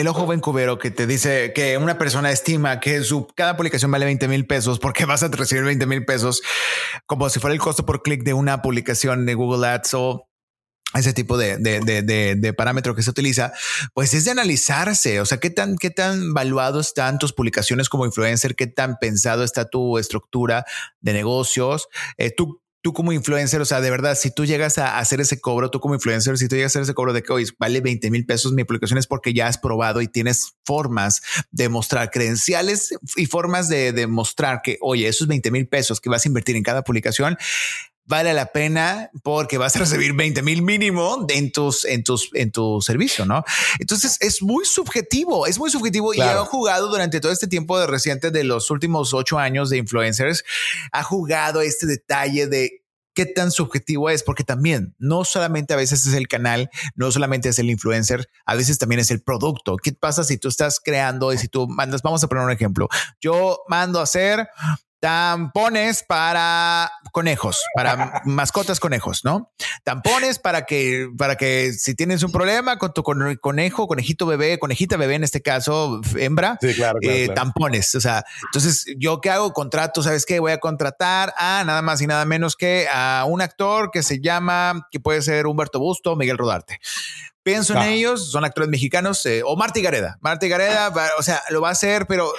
[0.00, 3.90] el ojo buen cubero que te dice que una persona estima que su cada publicación
[3.90, 6.42] vale 20 mil pesos porque vas a recibir 20 mil pesos
[7.06, 10.28] como si fuera el costo por clic de una publicación de Google Ads o
[10.94, 13.52] ese tipo de, de, parámetro que se utiliza,
[13.92, 15.20] pues es de analizarse.
[15.20, 19.44] O sea, qué tan, qué tan valuados están tus publicaciones como influencer, qué tan pensado
[19.44, 20.64] está tu estructura
[21.02, 21.88] de negocios.
[22.16, 25.40] Eh, tú tú como influencer, o sea, de verdad, si tú llegas a hacer ese
[25.40, 27.80] cobro, tú como influencer, si tú llegas a hacer ese cobro de que hoy vale
[27.80, 32.10] 20 mil pesos mi publicación es porque ya has probado y tienes formas de mostrar
[32.10, 36.56] credenciales y formas de demostrar que, oye, esos 20 mil pesos que vas a invertir
[36.56, 37.36] en cada publicación
[38.08, 42.50] vale la pena porque vas a recibir 20 mil mínimo en tus, en tus, en
[42.50, 43.44] tu servicio, ¿no?
[43.78, 47.86] Entonces es muy subjetivo, es muy subjetivo y ha jugado durante todo este tiempo de
[47.86, 50.42] reciente de los últimos ocho años de influencers,
[50.90, 56.06] ha jugado este detalle de qué tan subjetivo es, porque también no solamente a veces
[56.06, 59.76] es el canal, no solamente es el influencer, a veces también es el producto.
[59.76, 62.88] ¿Qué pasa si tú estás creando y si tú mandas, vamos a poner un ejemplo,
[63.20, 64.48] yo mando a hacer
[65.00, 69.52] Tampones para conejos, para mascotas conejos, ¿no?
[69.84, 74.96] Tampones para que, para que si tienes un problema con tu conejo, conejito bebé, conejita
[74.96, 76.58] bebé en este caso, hembra,
[77.02, 77.94] eh, tampones.
[77.94, 79.52] O sea, entonces yo qué hago?
[79.52, 80.40] Contrato, ¿sabes qué?
[80.40, 84.20] Voy a contratar a nada más y nada menos que a un actor que se
[84.20, 86.80] llama, que puede ser Humberto Busto, Miguel Rodarte
[87.44, 90.18] pienso en ellos, son actores mexicanos, eh, o Marty Gareda.
[90.20, 92.30] Marty Gareda, o sea, lo va a hacer, pero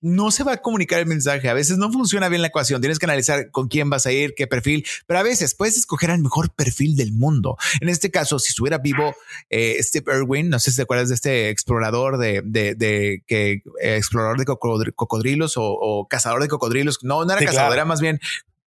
[0.00, 1.48] no se va a comunicar el mensaje.
[1.48, 2.80] A veces no funciona bien la ecuación.
[2.80, 6.10] Tienes que analizar con quién vas a ir, qué perfil, pero a veces puedes escoger
[6.10, 7.56] el mejor perfil del mundo.
[7.80, 9.14] En este caso, si estuviera vivo
[9.50, 13.96] eh, Steve Irwin, no sé si te acuerdas de este explorador de, de, que eh,
[13.96, 17.02] explorador de cocodrilos o, cazador de cocodrilos.
[17.02, 18.20] No, no era cazador, era más bien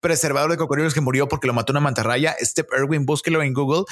[0.00, 3.84] preservador de cocodrilos que murió porque lo mató una mantarraya, Step Irwin, búsquelo en Google.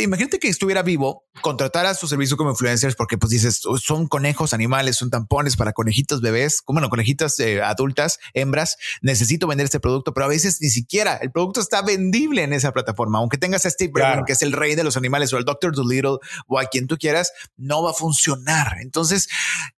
[0.00, 4.96] imagínate que estuviera vivo, contratara su servicio como influencers porque pues dices, son conejos animales,
[4.96, 10.14] son tampones para conejitos bebés, como bueno, conejitas eh, adultas, hembras, necesito vender este producto,
[10.14, 13.70] pero a veces ni siquiera el producto está vendible en esa plataforma, aunque tengas a
[13.70, 15.74] Steve Irwin, que es el rey de los animales, o el Dr.
[15.74, 18.78] Dolittle, o a quien tú quieras, no va a funcionar.
[18.80, 19.28] Entonces,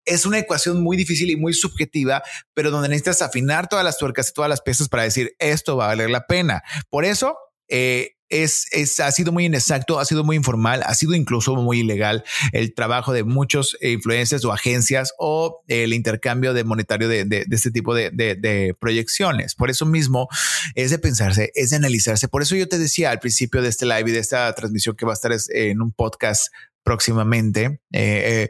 [0.05, 4.29] es una ecuación muy difícil y muy subjetiva, pero donde necesitas afinar todas las tuercas
[4.29, 6.63] y todas las piezas para decir, esto va a valer la pena.
[6.89, 7.37] Por eso,
[7.67, 11.81] eh, es, es, ha sido muy inexacto, ha sido muy informal, ha sido incluso muy
[11.81, 17.45] ilegal el trabajo de muchos influencers o agencias o el intercambio de monetario de, de,
[17.51, 19.53] este tipo de, de, proyecciones.
[19.53, 20.29] Por eso mismo
[20.75, 22.29] es de pensarse, es de analizarse.
[22.29, 25.05] Por eso yo te decía al principio de este live y de esta transmisión que
[25.05, 26.47] va a estar en un podcast
[26.83, 28.49] próximamente, eh,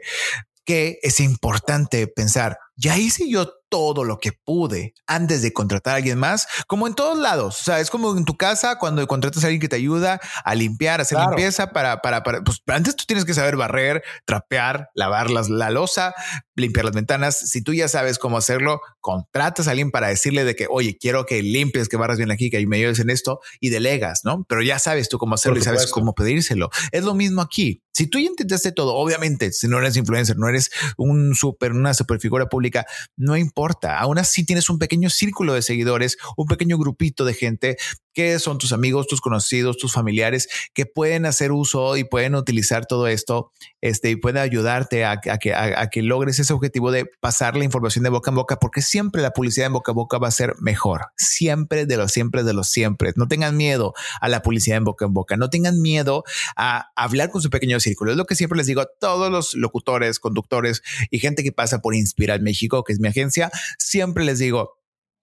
[0.64, 5.96] que es importante pensar, ya hice yo todo lo que pude antes de contratar a
[5.96, 7.58] alguien más, como en todos lados.
[7.62, 10.54] O sea, es como en tu casa cuando contratas a alguien que te ayuda a
[10.54, 14.90] limpiar, a hacer limpieza para, para, para, pues antes tú tienes que saber barrer, trapear,
[14.94, 16.14] lavar las, la losa,
[16.54, 17.38] limpiar las ventanas.
[17.38, 21.24] Si tú ya sabes cómo hacerlo, contratas a alguien para decirle de que, oye, quiero
[21.24, 24.44] que limpies, que barras bien aquí, que me ayudes en esto y delegas, ¿no?
[24.50, 26.68] Pero ya sabes tú cómo hacerlo y sabes cómo pedírselo.
[26.90, 27.82] Es lo mismo aquí.
[27.94, 31.94] Si tú ya intentaste todo, obviamente, si no eres influencer, no eres un super, una
[31.94, 33.61] super figura pública, no importa
[33.98, 37.76] Aún así tienes un pequeño círculo de seguidores, un pequeño grupito de gente
[38.14, 42.86] que son tus amigos, tus conocidos, tus familiares que pueden hacer uso y pueden utilizar
[42.86, 48.04] todo esto este, y puede ayudarte a, que, logres ese objetivo de pasar la información
[48.04, 50.54] de boca en boca, porque siempre la publicidad en boca a boca va a ser
[50.60, 51.06] mejor.
[51.16, 53.12] Siempre de los siempre de los siempre.
[53.16, 55.36] No tengan miedo a la publicidad en boca en boca.
[55.36, 56.24] No tengan miedo
[56.56, 58.10] a hablar con su pequeño círculo.
[58.10, 61.80] Es lo que siempre les digo a todos los locutores, conductores y gente que pasa
[61.80, 64.74] por Inspiral México, que es mi agencia siempre les digo,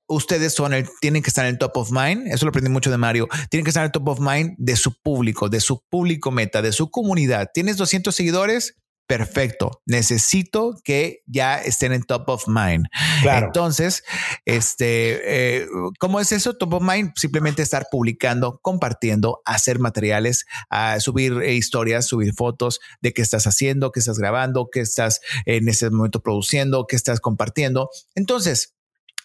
[0.07, 2.27] ustedes son el, tienen que estar en el top of mind.
[2.27, 3.27] Eso lo aprendí mucho de Mario.
[3.49, 6.61] Tienen que estar en el top of mind de su público, de su público meta,
[6.61, 7.49] de su comunidad.
[7.53, 8.75] ¿Tienes 200 seguidores?
[9.09, 9.81] Perfecto.
[9.87, 12.85] Necesito que ya estén en top of mind.
[13.23, 13.47] Claro.
[13.47, 14.03] Entonces,
[14.45, 15.67] este, eh,
[15.97, 16.55] ¿cómo es eso?
[16.57, 22.81] Top of mind, simplemente estar publicando, compartiendo, hacer materiales, a subir eh, historias, subir fotos
[23.01, 27.19] de qué estás haciendo, qué estás grabando, qué estás en ese momento produciendo, qué estás
[27.19, 27.89] compartiendo.
[28.13, 28.75] Entonces,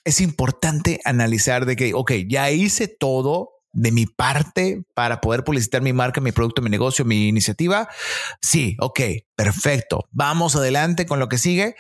[0.05, 5.83] es importante analizar de que, ok, ya hice todo de mi parte para poder publicitar
[5.83, 7.89] mi marca, mi producto, mi negocio, mi iniciativa?
[8.41, 9.01] Sí, ok,
[9.37, 10.09] perfecto.
[10.11, 11.75] Vamos adelante con lo que sigue.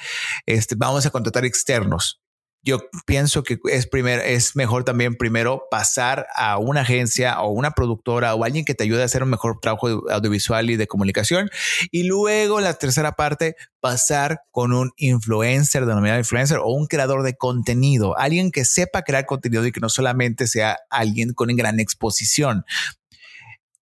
[0.45, 2.24] Este, vamos a contratar externos
[2.65, 8.35] yo pienso que es, es mejor también primero pasar a una agencia o una productora
[8.35, 11.51] o alguien que te ayude a hacer un mejor trabajo audiovisual y de comunicación.
[11.91, 17.37] Y luego la tercera parte, pasar con un influencer, denominado influencer o un creador de
[17.37, 22.65] contenido, alguien que sepa crear contenido y que no solamente sea alguien con gran exposición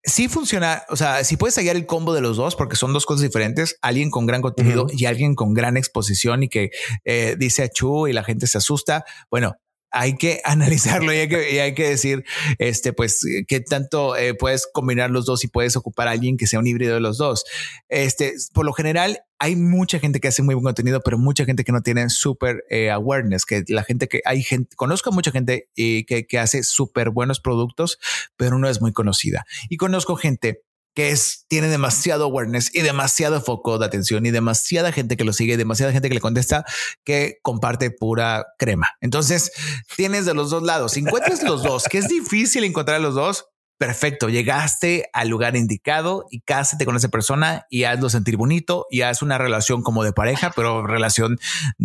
[0.07, 3.05] sí funciona, o sea, si puedes hallar el combo de los dos, porque son dos
[3.05, 6.71] cosas diferentes, alguien con gran contenido y alguien con gran exposición y que
[7.05, 9.57] eh, dice a Chu y la gente se asusta, bueno,
[9.97, 12.23] hay que analizarlo y hay que, decir,
[12.59, 16.47] este, pues, qué tanto eh, puedes combinar los dos y puedes ocupar a alguien que
[16.47, 17.43] sea un híbrido de los dos.
[17.89, 21.63] Este, por lo general, hay mucha gente que hace muy buen contenido, pero mucha gente
[21.63, 25.69] que no tiene súper eh, awareness, que la gente que hay conozco a mucha gente
[25.75, 27.99] y que, que hace súper buenos productos,
[28.35, 29.45] pero no es muy conocida.
[29.69, 30.63] Y conozco gente
[30.97, 35.31] que es, tiene demasiado awareness y demasiado foco de atención y demasiada gente que lo
[35.31, 36.65] sigue, demasiada gente que le contesta,
[37.03, 38.89] que comparte pura crema.
[38.99, 39.51] Entonces,
[39.95, 40.97] tienes de los dos lados.
[40.97, 43.45] Encuentras los dos, que es difícil encontrar los dos,
[43.77, 49.01] perfecto, llegaste al lugar indicado y cásate con esa persona y hazlo sentir bonito y
[49.01, 51.39] haz una relación como de pareja, pero relación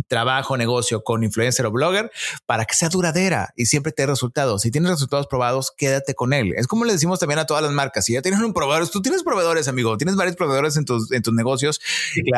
[0.09, 2.11] trabajo, negocio con influencer o blogger
[2.47, 4.63] para que sea duradera y siempre te dé resultados.
[4.63, 6.55] Si tienes resultados probados, quédate con él.
[6.57, 8.05] Es como le decimos también a todas las marcas.
[8.05, 11.23] Si ya tienes un proveedor, tú tienes proveedores, amigo, tienes varios proveedores en tus, en
[11.23, 11.81] tus negocios.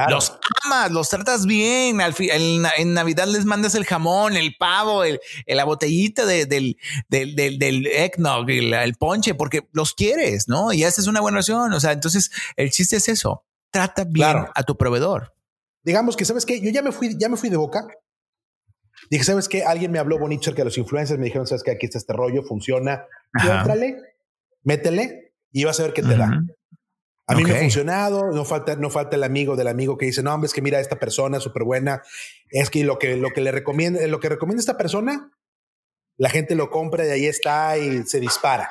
[0.09, 2.01] Los amas, los tratas bien.
[2.01, 7.59] Al en, Navidad les mandas el jamón, el pavo, el, la botellita del, del, del,
[7.59, 10.72] del eggnog, el, el ponche porque los quieres, ¿no?
[10.72, 11.70] Y esa es una buena relación.
[11.74, 13.44] O sea, entonces el chiste es eso.
[13.70, 15.35] Trata bien a tu proveedor.
[15.83, 16.62] Digamos que, ¿sabes qué?
[16.62, 17.87] Yo ya me fui, ya me fui de boca.
[19.11, 19.62] Dije, ¿sabes qué?
[19.62, 21.18] Alguien me habló bonito cerca de los influencers.
[21.18, 21.72] Me dijeron, ¿sabes qué?
[21.72, 23.04] Aquí está este rollo, funciona.
[23.35, 23.98] Entrale,
[24.62, 26.30] métele y vas a ver qué te da.
[27.26, 30.22] A mí me ha funcionado, no falta, no falta el amigo del amigo que dice,
[30.22, 32.00] no, hombre, es que mira, esta persona súper buena,
[32.48, 35.30] es que lo que, lo que le recomienda, lo que recomienda esta persona,
[36.16, 38.70] la gente lo compra y ahí está y se dispara.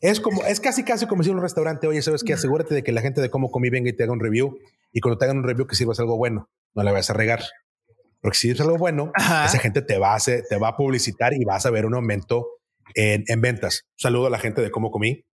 [0.00, 2.32] Es como, es casi casi como decir un restaurante, oye, ¿sabes qué?
[2.34, 4.58] Asegúrate de que la gente de cómo comí venga y te haga un review.
[4.92, 7.42] Y cuando te hagan un review que sirvas algo bueno, no la vas a regar.
[8.20, 11.44] Porque si es algo bueno, esa gente te va, a te va a publicitar y
[11.44, 12.46] vas a ver un aumento
[12.94, 13.82] en, en ventas.
[13.84, 15.24] Un saludo a la gente de cómo comí.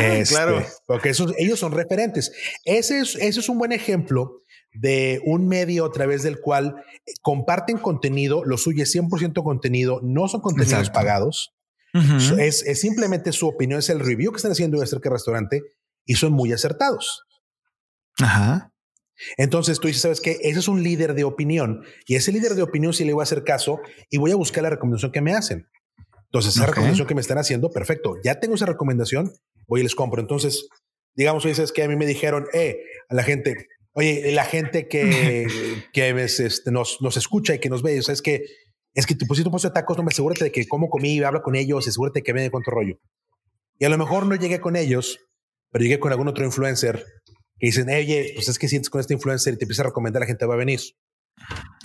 [0.00, 0.64] Este, claro.
[0.86, 2.32] Porque esos, ellos son referentes.
[2.64, 6.84] Ese es, ese es un buen ejemplo de un medio a través del cual
[7.22, 11.55] comparten contenido, lo suyo es 100% contenido, no son contenidos pagados
[12.38, 15.62] es, simplemente su opinión, es el review que están haciendo de este restaurante
[16.04, 17.24] y son muy acertados.
[18.18, 18.72] Ajá.
[19.36, 20.38] Entonces tú dices, ¿sabes qué?
[20.42, 23.24] Ese es un líder de opinión y ese líder de opinión sí le voy a
[23.24, 23.80] hacer caso
[24.10, 25.68] y voy a buscar la recomendación que me hacen.
[26.26, 28.16] Entonces, esa recomendación que me están haciendo, perfecto.
[28.22, 29.32] Ya tengo esa recomendación.
[29.66, 30.20] voy y les compro.
[30.20, 30.68] Entonces,
[31.14, 34.86] digamos, hoy es que a mí me dijeron, eh, a la gente, oye, la gente
[34.86, 35.46] que,
[35.92, 38.44] que este, nos, nos escucha y que nos ve, o sea, es que
[38.96, 41.22] es que tu pusiste un puesto de tacos, no me asegúrate de que como comí,
[41.22, 42.98] habla con ellos, asegúrate de que ven cuánto rollo.
[43.78, 45.20] Y a lo mejor no llegué con ellos,
[45.70, 47.04] pero llegué con algún otro influencer
[47.58, 50.22] que dicen, oye, pues es que sientes con este influencer y te empieza a recomendar
[50.22, 50.80] a la gente va a venir.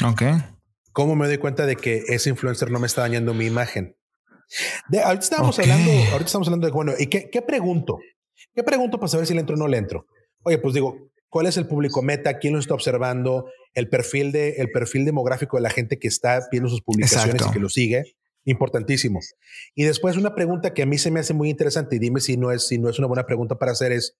[0.06, 0.24] Ok.
[0.94, 3.98] ¿Cómo me doy cuenta de que ese influencer no me está dañando mi imagen?
[4.88, 8.00] De, ahorita estamos hablando, ahorita estamos hablando de, bueno, ¿y qué, qué pregunto?
[8.56, 10.06] ¿Qué pregunto para saber si le entro o no le entro?
[10.44, 12.38] Oye, pues digo, ¿cuál es el público meta?
[12.38, 13.50] ¿Quién lo está observando?
[13.74, 17.52] El perfil, de, el perfil demográfico de la gente que está viendo sus publicaciones y
[17.52, 18.04] que lo sigue.
[18.44, 19.20] Importantísimo.
[19.74, 22.38] Y después una pregunta que a mí se me hace muy interesante y dime si
[22.38, 24.18] no es, si no es una buena pregunta para hacer es,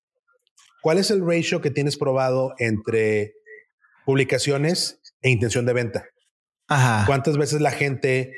[0.82, 3.34] ¿cuál es el ratio que tienes probado entre
[4.06, 6.06] publicaciones e intención de venta?
[6.68, 7.06] Ajá.
[7.08, 8.32] ¿Cuántas veces la gente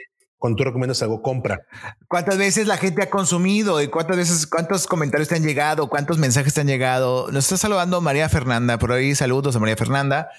[0.44, 1.66] cuando tú recomiendas algo, compra.
[2.10, 6.18] ¿Cuántas veces la gente ha consumido y cuántas veces, cuántos comentarios te han llegado, cuántos
[6.18, 7.32] mensajes te han llegado?
[7.32, 10.32] Nos está saludando María Fernanda, por ahí saludos a María Fernanda.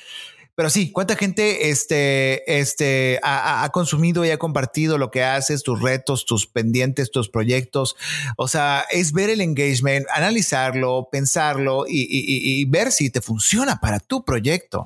[0.55, 5.81] Pero sí, ¿cuánta gente este, este, ha, consumido y ha compartido lo que haces, tus
[5.81, 7.97] retos, tus pendientes, tus proyectos?
[8.37, 14.23] O sea, es ver el engagement, analizarlo, pensarlo y, ver si te funciona para tu
[14.23, 14.85] proyecto.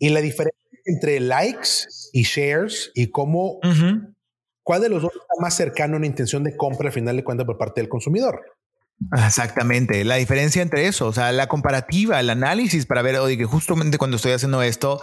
[0.00, 3.60] Y la diferencia entre likes y shares y cómo
[4.62, 7.24] ¿Cuál de los dos está más cercano a una intención de compra al final de
[7.24, 8.40] cuentas por parte del consumidor?
[9.26, 13.46] Exactamente, la diferencia entre eso, o sea, la comparativa, el análisis para ver, oye, que
[13.46, 15.00] justamente cuando estoy haciendo esto,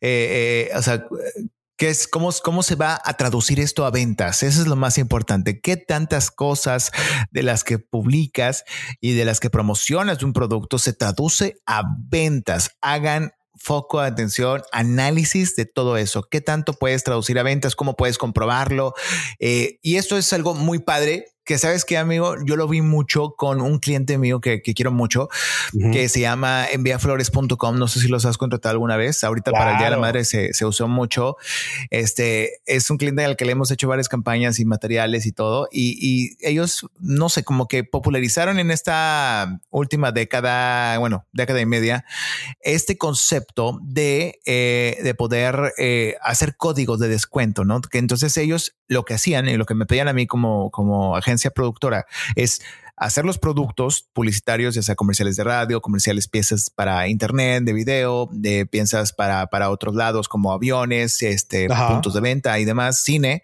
[0.00, 1.04] eh, eh, o sea,
[1.76, 4.44] ¿qué es, cómo, ¿cómo se va a traducir esto a ventas?
[4.44, 5.60] Eso es lo más importante.
[5.60, 6.92] ¿Qué tantas cosas
[7.32, 8.64] de las que publicas
[9.00, 12.70] y de las que promocionas de un producto se traduce a ventas?
[12.80, 13.32] Hagan
[13.62, 16.24] foco de atención, análisis de todo eso.
[16.24, 17.76] ¿Qué tanto puedes traducir a ventas?
[17.76, 18.94] ¿Cómo puedes comprobarlo?
[19.38, 23.34] Eh, y esto es algo muy padre que sabes que amigo, yo lo vi mucho
[23.36, 25.28] con un cliente mío que, quiero mucho,
[25.92, 27.78] que se llama enviaflores.com.
[27.78, 29.24] No sé si los has contratado alguna vez.
[29.24, 31.36] Ahorita para el Día de la Madre se, se, usó mucho.
[31.90, 35.68] Este es un cliente al que le hemos hecho varias campañas y materiales y todo.
[35.72, 41.66] Y, y ellos, no sé, como que popularizaron en esta última década, bueno, década y
[41.66, 42.04] media,
[42.60, 47.80] este concepto de, eh, de poder eh, hacer códigos de descuento, ¿no?
[47.80, 51.16] Que entonces ellos lo que hacían y lo que me pedían a mí como, como
[51.32, 52.60] agencia productora es
[52.96, 58.28] hacer los productos publicitarios, ya sea comerciales de radio, comerciales piezas para internet, de video,
[58.32, 63.42] de piezas para, para otros lados como aviones, este, puntos de venta y demás, cine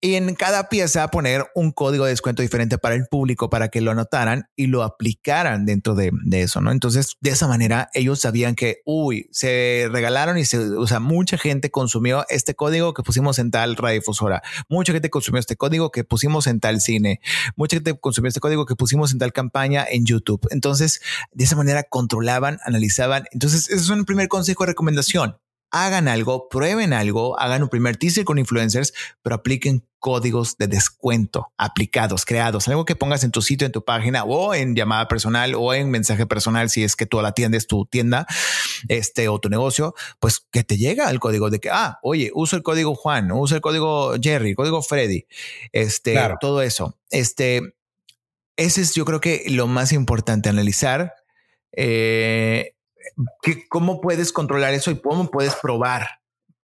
[0.00, 3.80] y en cada pieza poner un código de descuento diferente para el público para que
[3.80, 6.70] lo anotaran y lo aplicaran dentro de, eso, ¿no?
[6.70, 11.38] Entonces, de esa manera, ellos sabían que, uy, se regalaron y se, o sea, mucha
[11.38, 16.04] gente consumió este código que pusimos en tal radiodifusora, mucha gente consumió este código que
[16.04, 17.20] pusimos en tal cine,
[17.56, 20.46] mucha gente consumió este código que pusimos en tal campaña en YouTube.
[20.50, 21.00] Entonces,
[21.32, 23.24] de esa manera controlaban, analizaban.
[23.32, 25.36] Entonces, ese es un primer consejo de recomendación
[25.70, 31.52] hagan algo, prueben algo, hagan un primer teaser con influencers, pero apliquen códigos de descuento
[31.56, 35.54] aplicados, creados, algo que pongas en tu sitio, en tu página o en llamada personal
[35.56, 38.26] o en mensaje personal, si es que tú la atiendes tu tienda,
[38.88, 42.56] este o tu negocio, pues que te llega el código de que, ah, oye, uso
[42.56, 45.26] el código Juan, uso el código Jerry, código Freddy,
[45.72, 46.96] este, todo eso.
[47.10, 47.74] Este,
[48.56, 51.14] ese es yo creo que lo más importante, analizar.
[51.72, 52.75] Eh,
[53.68, 56.08] ¿Cómo puedes controlar eso y cómo puedes probar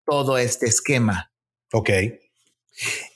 [0.05, 1.33] todo este esquema?
[1.73, 1.91] Ok.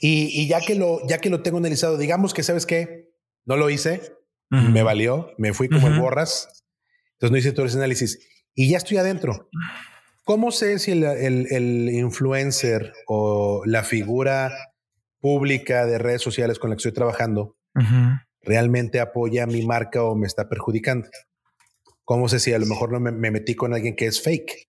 [0.00, 3.10] Y, ya que lo, ya que lo tengo analizado, digamos que sabes que
[3.44, 4.12] no lo hice,
[4.50, 6.64] me valió, me fui como el borras,
[7.14, 8.18] entonces no hice todo ese análisis
[8.54, 9.48] y ya estoy adentro.
[10.24, 14.52] ¿Cómo sé si el, influencer o la figura
[15.20, 17.56] pública de redes sociales con la que estoy trabajando
[18.42, 21.08] realmente apoya mi marca o me está perjudicando?
[22.06, 24.68] ¿Cómo sé si a lo mejor no me, metí con alguien que es fake?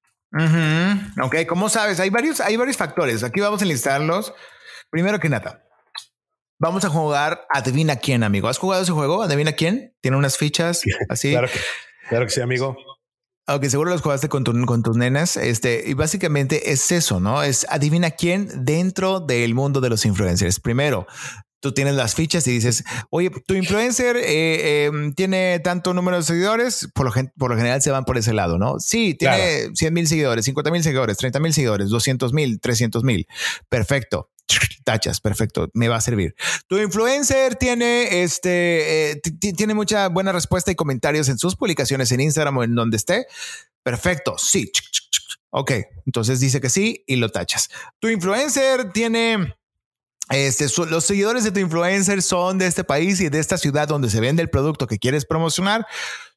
[1.23, 1.99] Ok, ¿cómo sabes?
[1.99, 3.23] Hay varios, hay varios factores.
[3.23, 4.33] Aquí vamos a enlistarlos.
[4.89, 5.63] Primero que nada,
[6.59, 8.47] vamos a jugar Adivina quién, amigo.
[8.47, 9.21] ¿Has jugado ese juego?
[9.21, 9.95] Adivina quién.
[10.01, 11.29] Tiene unas fichas así.
[11.29, 11.59] claro, que,
[12.09, 12.75] claro que sí, amigo.
[13.45, 15.37] Aunque seguro los jugaste con, con tus nenas.
[15.37, 17.43] Este, y básicamente es eso, ¿no?
[17.43, 20.59] Es adivina quién dentro del mundo de los influencers.
[20.59, 21.05] Primero,
[21.59, 26.23] tú tienes las fichas y dices, oye, tu influencer eh, em, tiene tanto número de
[26.23, 28.79] seguidores, por lo, por lo general se van por ese lado, ¿no?
[28.79, 33.27] Sí, tiene 100 mil seguidores, 50 mil seguidores, 30 mil seguidores, 200 mil, 300 mil.
[33.69, 34.29] Perfecto.
[34.85, 36.33] Tachas, perfecto, me va a servir.
[36.67, 39.21] Tu influencer tiene este, eh,
[39.57, 43.27] tiene mucha buena respuesta y comentarios en sus publicaciones en Instagram o en donde esté.
[43.83, 44.71] Perfecto, sí.
[45.49, 45.71] Ok,
[46.05, 47.69] entonces dice que sí y lo tachas.
[47.99, 49.57] Tu influencer tiene
[50.29, 54.09] este, los seguidores de tu influencer son de este país y de esta ciudad donde
[54.09, 55.85] se vende el producto que quieres promocionar.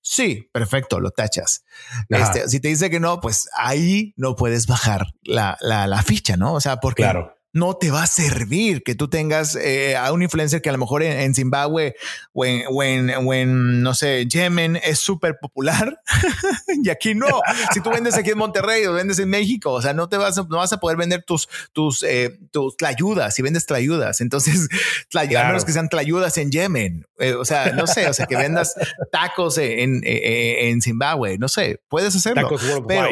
[0.03, 1.64] Sí, perfecto, lo tachas.
[2.09, 6.36] Este, si te dice que no, pues ahí no puedes bajar la, la, la ficha,
[6.36, 6.55] ¿no?
[6.55, 10.22] O sea, porque claro no te va a servir que tú tengas eh, a un
[10.22, 11.94] influencer que a lo mejor en, Zimbabue
[12.32, 16.01] o en, no sé, Yemen es súper popular
[16.82, 17.40] y aquí no.
[17.72, 20.38] si tú vendes aquí en Monterrey o vendes en México, o sea, no te vas
[20.38, 24.20] a, no vas a poder vender tus, tus, eh, tus tlayudas si vendes tlayudas.
[24.20, 24.68] Entonces,
[25.11, 27.07] tlayudas, menos que sean tlayudas en Yemen.
[27.18, 28.74] Eh, o sea, no sé, o sea, que vendas
[29.11, 32.42] tacos en, en, Zimbabue, no sé, puedes hacerlo.
[32.42, 33.09] Tacos pero,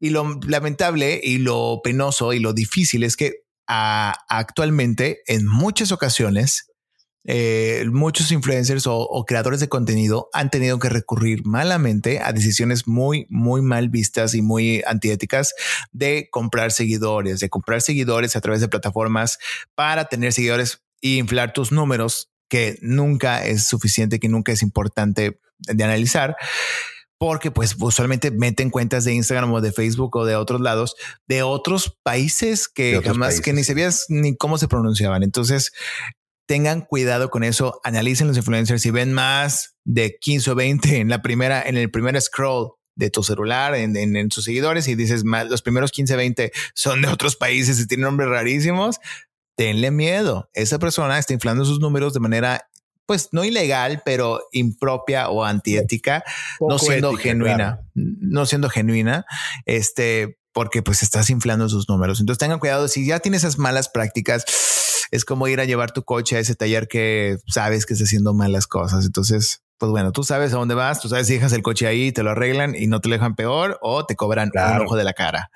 [0.00, 6.70] y lo lamentable y lo penoso y lo difícil es que actualmente en muchas ocasiones
[7.24, 13.26] eh, muchos influencers o, creadores de contenido han tenido que recurrir malamente a decisiones muy,
[13.28, 15.54] muy mal vistas y muy antiéticas
[15.92, 19.38] de comprar seguidores, de comprar seguidores a través de plataformas
[19.74, 25.38] para tener seguidores e inflar tus números, que nunca es suficiente, que nunca es importante
[25.58, 26.36] de analizar
[27.20, 30.96] porque pues usualmente meten cuentas de Instagram o de Facebook o de otros lados
[31.28, 35.22] de otros países que jamás que ni sabías ni cómo se pronunciaban.
[35.22, 35.70] Entonces
[36.46, 41.10] tengan cuidado con eso, analicen los influencers si ven más de 15 o 20 en
[41.10, 45.46] la primera, en el primer scroll de tu celular en, sus seguidores y dices más,
[45.50, 48.98] los primeros 15, 20 son de otros países y tienen nombres rarísimos,
[49.58, 50.48] tenle miedo.
[50.54, 52.69] Esa persona está inflando sus números de manera
[53.10, 56.22] pues no ilegal, pero impropia o antiética,
[56.60, 59.26] no siendo genuina, no siendo genuina,
[59.66, 62.20] este, porque pues estás inflando sus números.
[62.20, 64.44] Entonces tengan cuidado, si ya tienes esas malas prácticas,
[65.10, 68.32] es como ir a llevar tu coche a ese taller que sabes que está haciendo
[68.32, 69.04] malas cosas.
[69.04, 72.12] Entonces, pues bueno, tú sabes a dónde vas, tú sabes si dejas el coche ahí,
[72.12, 75.04] te lo arreglan y no te lo dejan peor o te cobran un ojo de
[75.04, 75.50] la cara.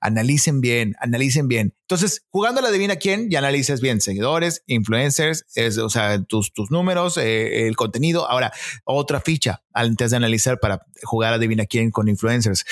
[0.00, 1.72] Analicen bien, analicen bien.
[1.82, 6.52] Entonces, jugando a la adivina quién, ya analices bien seguidores, influencers, es, o sea, tus,
[6.52, 8.28] tus números, eh, el contenido.
[8.28, 8.52] Ahora,
[8.82, 12.64] otra ficha antes de analizar para jugar a adivina quién con influencers.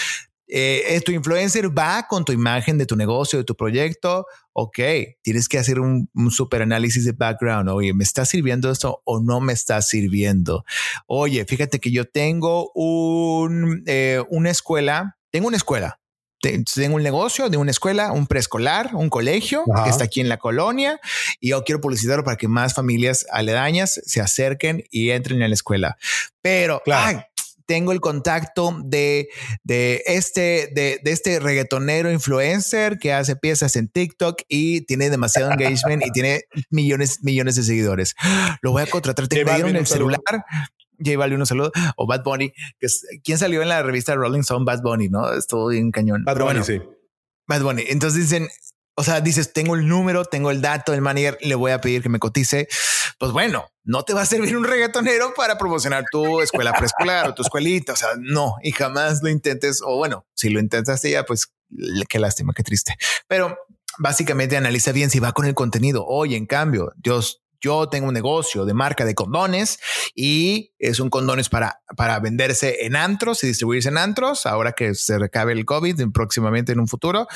[0.48, 4.26] Eh, tu influencer va con tu imagen de tu negocio, de tu proyecto.
[4.52, 4.78] Ok,
[5.22, 7.68] tienes que hacer un, super análisis de background.
[7.68, 10.64] Oye, ¿me está sirviendo esto o no me está sirviendo?
[11.06, 16.00] Oye, fíjate que yo tengo un, eh, una escuela, tengo una escuela,
[16.40, 20.38] tengo un negocio de una escuela, un preescolar, un colegio que está aquí en la
[20.38, 21.00] colonia
[21.40, 25.54] y yo quiero publicitarlo para que más familias aledañas se acerquen y entren a la
[25.54, 25.98] escuela.
[26.40, 27.24] Pero claro
[27.68, 29.28] tengo el contacto de,
[29.62, 35.52] de este, de, de, este reggaetonero influencer que hace piezas en TikTok y tiene demasiado
[35.52, 38.14] engagement y tiene millones, millones de seguidores.
[38.62, 39.28] Lo voy a contratar.
[39.28, 40.18] Te en el celular.
[40.98, 41.70] J Balvin, un saludo.
[41.96, 44.64] O Bad Bunny, que es, ¿quién salió en la revista Rolling Stone?
[44.64, 45.30] Bad Bunny, ¿no?
[45.34, 46.24] Estuvo bien cañón.
[46.24, 46.80] Bad Bunny, sí.
[47.46, 47.84] Bad Bunny.
[47.88, 48.48] Entonces dicen,
[48.98, 52.02] o sea, dices, tengo el número, tengo el dato, el manager, le voy a pedir
[52.02, 52.66] que me cotice.
[53.20, 57.34] Pues bueno, no te va a servir un reggaetonero para promocionar tu escuela preescolar o
[57.34, 57.92] tu escuelita.
[57.92, 59.82] O sea, no, y jamás lo intentes.
[59.84, 61.52] O bueno, si lo intentaste ya, pues
[62.08, 62.96] qué lástima, qué triste.
[63.28, 63.56] Pero
[63.98, 66.04] básicamente analiza bien si va con el contenido.
[66.04, 69.78] Oye, en cambio, Dios, yo tengo un negocio de marca de condones
[70.14, 74.46] y es un condones para, para venderse en antros y distribuirse en antros.
[74.46, 77.26] Ahora que se recabe el COVID próximamente en un futuro,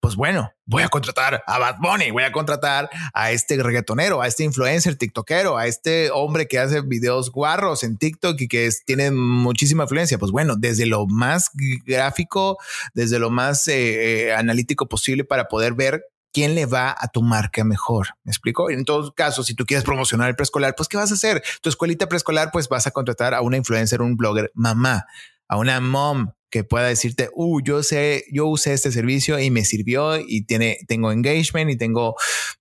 [0.00, 4.26] pues bueno, voy a contratar a Bad Bunny, voy a contratar a este reggaetonero, a
[4.26, 9.10] este influencer, tiktokero, a este hombre que hace videos guarros en TikTok y que tiene
[9.10, 10.18] muchísima influencia.
[10.18, 11.50] Pues bueno, desde lo más
[11.84, 12.58] gráfico,
[12.94, 16.04] desde lo más eh, eh, analítico posible para poder ver
[16.38, 18.10] quién le va a tu marca mejor.
[18.22, 18.70] ¿Me explico?
[18.70, 21.42] En todo caso, si tú quieres promocionar el preescolar, pues ¿qué vas a hacer?
[21.62, 25.04] Tu escuelita preescolar, pues vas a contratar a una influencer, un blogger, mamá,
[25.48, 29.64] a una mom que pueda decirte, uh, yo sé, yo usé este servicio y me
[29.64, 32.14] sirvió y tiene, tengo engagement y tengo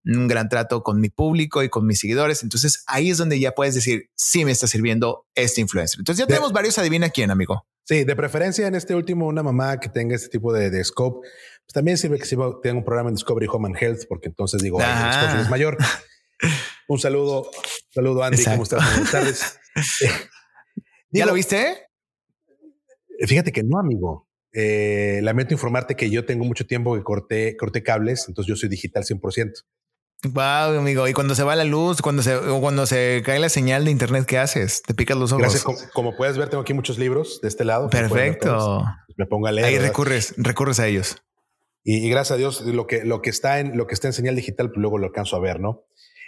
[0.04, 2.42] un gran trato con mi público y con mis seguidores.
[2.42, 6.00] Entonces ahí es donde ya puedes decir, sí me está sirviendo este influencer.
[6.00, 7.68] Entonces ya tenemos varios, adivina quién, amigo.
[7.84, 11.26] Sí, de preferencia en este último, una mamá que tenga este tipo de, de scope
[11.68, 14.62] pues también sirve que si tenga un programa en Discovery Home and Health, porque entonces
[14.62, 15.78] digo, el es mayor.
[16.88, 17.52] un saludo,
[17.90, 18.90] saludo Andy, ¿cómo estás?
[18.90, 19.60] Buenas tardes.
[21.12, 21.90] ¿Ya lo viste?
[23.20, 24.30] Fíjate que no, amigo.
[24.54, 28.70] Eh, lamento informarte que yo tengo mucho tiempo que corté, corté cables, entonces yo soy
[28.70, 29.66] digital 100%.
[30.24, 31.06] Wow, amigo.
[31.10, 34.26] Y cuando se va la luz, cuando se, cuando se cae la señal de internet,
[34.26, 34.84] ¿qué haces?
[34.84, 35.42] Te picas los ojos.
[35.42, 35.92] Gracias.
[35.94, 37.90] Como, puedes ver, tengo aquí muchos libros de este lado.
[37.90, 38.86] Perfecto.
[39.18, 39.68] Me pongo a leer.
[39.68, 41.18] Ahí recurres, recurres a ellos.
[41.90, 44.36] Y, gracias a Dios, lo que, lo que está en, lo que está en señal
[44.36, 45.86] digital, pues luego lo alcanzo a ver, ¿no?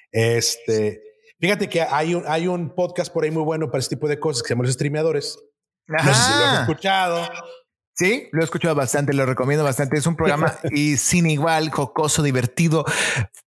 [0.10, 1.01] Este,
[1.38, 4.22] fíjate que hay un, hay un podcast por ahí muy bueno para este tipo de
[4.22, 5.38] cosas que se llama Los Streameadores.
[5.86, 7.30] No sé si lo has escuchado.
[7.99, 9.97] Sí, lo he escuchado bastante, lo recomiendo bastante.
[9.97, 12.85] Es un programa y sin igual, jocoso, divertido,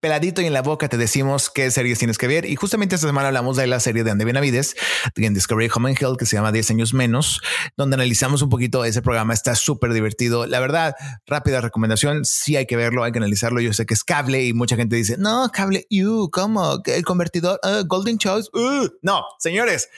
[0.00, 2.44] peladito y en la boca te decimos qué series tienes que ver.
[2.44, 4.76] Y justamente esta semana hablamos de la serie de Andy Benavides
[5.16, 7.40] en Discovery Home and Health que se llama 10 años menos,
[7.78, 9.32] donde analizamos un poquito ese programa.
[9.32, 10.44] Está súper divertido.
[10.44, 10.94] La verdad,
[11.26, 12.26] rápida recomendación.
[12.26, 13.62] Sí hay que verlo, hay que analizarlo.
[13.62, 16.82] Yo sé que es cable y mucha gente dice, no, cable, you, ¿cómo?
[16.84, 18.50] El convertidor, uh, Golden Choice.
[18.52, 18.90] Uh".
[19.00, 19.88] No, señores,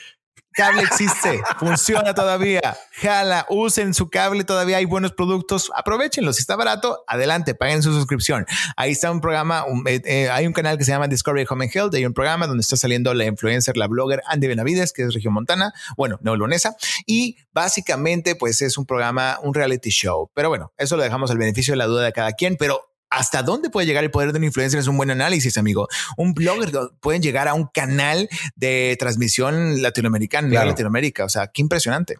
[0.57, 2.75] cable existe, funciona todavía.
[2.91, 6.33] Jala, usen su cable, todavía hay buenos productos, aprovechenlo.
[6.33, 8.45] Si está barato, adelante, paguen su suscripción.
[8.75, 11.75] Ahí está un programa, eh, eh, hay un canal que se llama Discovery Home and
[11.75, 15.13] Health, hay un programa donde está saliendo la influencer, la blogger Andy Benavides, que es
[15.13, 20.31] región montana, bueno, neolonesa, y básicamente pues es un programa, un reality show.
[20.33, 23.43] Pero bueno, eso lo dejamos al beneficio de la duda de cada quien, pero hasta
[23.43, 25.87] dónde puede llegar el poder de un influencer es un buen análisis, amigo.
[26.17, 31.25] Un blogger pueden llegar a un canal de transmisión latinoamericana, en Latinoamérica.
[31.25, 32.15] O sea, qué impresionante.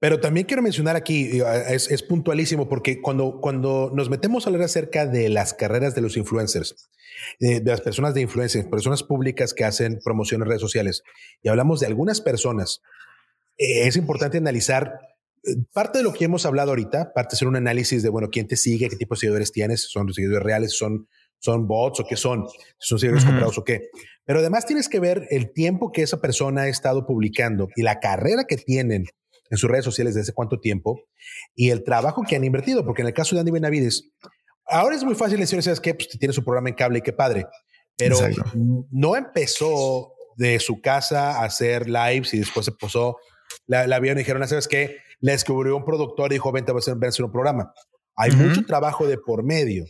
[0.00, 5.06] Pero también quiero mencionar aquí, es, puntualísimo, porque cuando, cuando nos metemos a hablar acerca
[5.06, 6.88] de las carreras de los influencers,
[7.40, 11.02] de, las personas de influencia, personas públicas que hacen promoción en redes sociales,
[11.42, 12.80] y hablamos de algunas personas,
[13.56, 15.00] eh, es importante analizar
[15.72, 18.46] parte de lo que hemos hablado ahorita, parte de hacer un análisis de, bueno, quién
[18.46, 21.08] te sigue, qué tipo de seguidores tienes, son seguidores reales, son,
[21.38, 22.46] son bots o qué son,
[22.78, 23.88] son seguidores comprados o qué.
[24.24, 28.00] Pero además tienes que ver el tiempo que esa persona ha estado publicando y la
[28.00, 29.06] carrera que tienen
[29.50, 31.00] en sus redes sociales desde hace cuánto tiempo
[31.54, 34.10] y el trabajo que han invertido, porque en el caso de Andy Benavides,
[34.66, 35.94] ahora es muy fácil decir, ¿sabes qué?
[35.94, 37.46] Pues tiene su programa en cable y qué padre,
[37.96, 38.18] pero
[38.90, 43.16] no empezó de su casa a hacer lives y después se posó,
[43.66, 44.98] la, la vieron y dijeron, ¿sabes qué?
[45.20, 47.72] le descubrió un productor y dijo, vente, va a hacer, un programa.
[48.16, 49.84] Hay mucho trabajo de por medio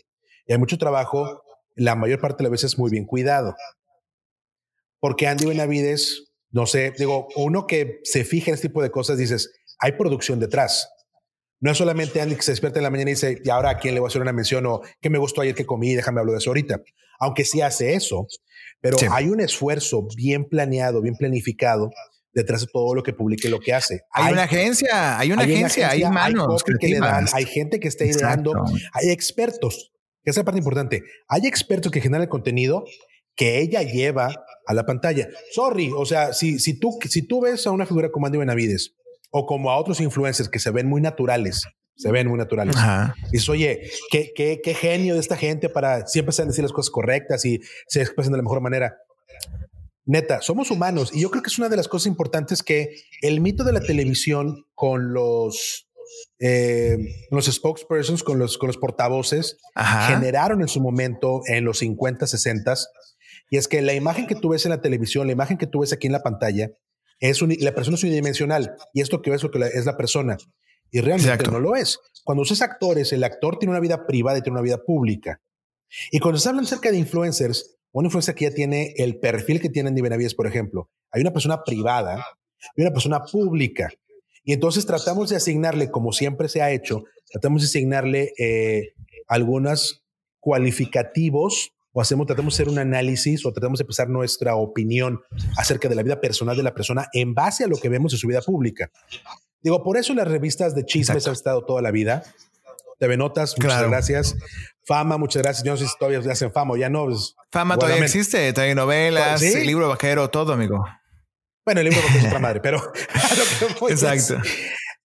[0.47, 1.43] y hay mucho trabajo,
[1.75, 3.55] la mayor parte de las veces muy bien cuidado.
[5.01, 9.19] Porque Andy Benavides, no sé, digo, uno que se fija en este tipo de cosas,
[9.19, 10.91] dices, hay producción detrás.
[11.61, 13.79] No es solamente Andy que se despierta en la mañana y dice, y ahora a
[13.79, 16.21] quién le voy a hacer una mención o qué me gustó ayer que comí, déjame
[16.21, 16.83] hablar de eso ahorita.
[17.21, 18.27] Aunque sí hace eso,
[18.81, 21.91] pero hay un esfuerzo bien planeado, bien planificado
[22.33, 24.03] detrás de todo lo que publique lo que hace.
[24.13, 27.89] Hay, una agencia, hay una, agencia, hay manos hay que le dan, hay gente que
[27.89, 28.53] está ideando,
[28.93, 31.03] hay expertos, que es la parte importante.
[31.29, 32.85] Hay expertos que generan el contenido
[33.35, 35.29] que ella lleva a la pantalla.
[35.53, 38.97] Sorry, o sea, si, si, tú, si tú ves a una figura como Andy Benavides
[39.31, 41.63] o como a otros influencers que se ven muy naturales,
[41.97, 42.77] se ven muy naturales.
[43.29, 46.73] Y dices, oye, qué, qué, qué genio de esta gente para siempre saber decir las
[46.73, 48.97] cosas correctas y se expresan de la mejor manera.
[50.09, 53.43] Neta, somos humanos y yo creo que es una de las cosas importantes que el
[53.43, 55.87] mito de la televisión con los
[56.41, 56.97] eh,
[57.31, 59.59] los spokespersons, con los, con los portavoces,
[60.07, 62.75] generaron en su momento en los 50, 60
[63.51, 65.81] y es que la imagen que tú ves en la televisión, la imagen que tú
[65.81, 66.71] ves aquí en la pantalla,
[67.21, 70.39] es la persona es unidimensional y esto que ves lo que es la persona
[70.91, 71.99] y realmente no lo es.
[72.25, 75.43] Cuando usas actores, el actor tiene una vida privada y tiene una vida pública.
[76.11, 79.69] Y cuando se habla acerca de influencers, una influencia que ya tiene el perfil que
[79.69, 80.91] tiene Andy Benavides, por ejemplo.
[81.11, 82.25] Hay una persona privada
[82.77, 83.91] y una persona pública.
[84.45, 88.95] Y entonces tratamos de asignarle, como siempre se ha hecho, tratamos de asignarle eh,
[89.27, 90.05] algunos
[90.41, 95.21] cualificativos o hacemos, tratamos de hacer un análisis o tratamos de expresar nuestra opinión
[95.57, 98.19] acerca de la vida personal de la persona en base a lo que vemos en
[98.19, 98.91] su vida pública.
[99.61, 102.23] Digo, por eso las revistas de chismes han estado toda la vida.
[102.99, 104.37] TV Notas, muchas gracias.
[104.85, 105.65] Fama, muchas gracias.
[105.65, 107.05] Yo no sé si todavía hacen fama ya no.
[107.07, 110.85] Pues, fama todavía existe, hay novelas, libro vaquero, todo, amigo.
[111.65, 112.81] Bueno, el libro vaquero es otra madre, pero
[113.89, 114.41] Exacto.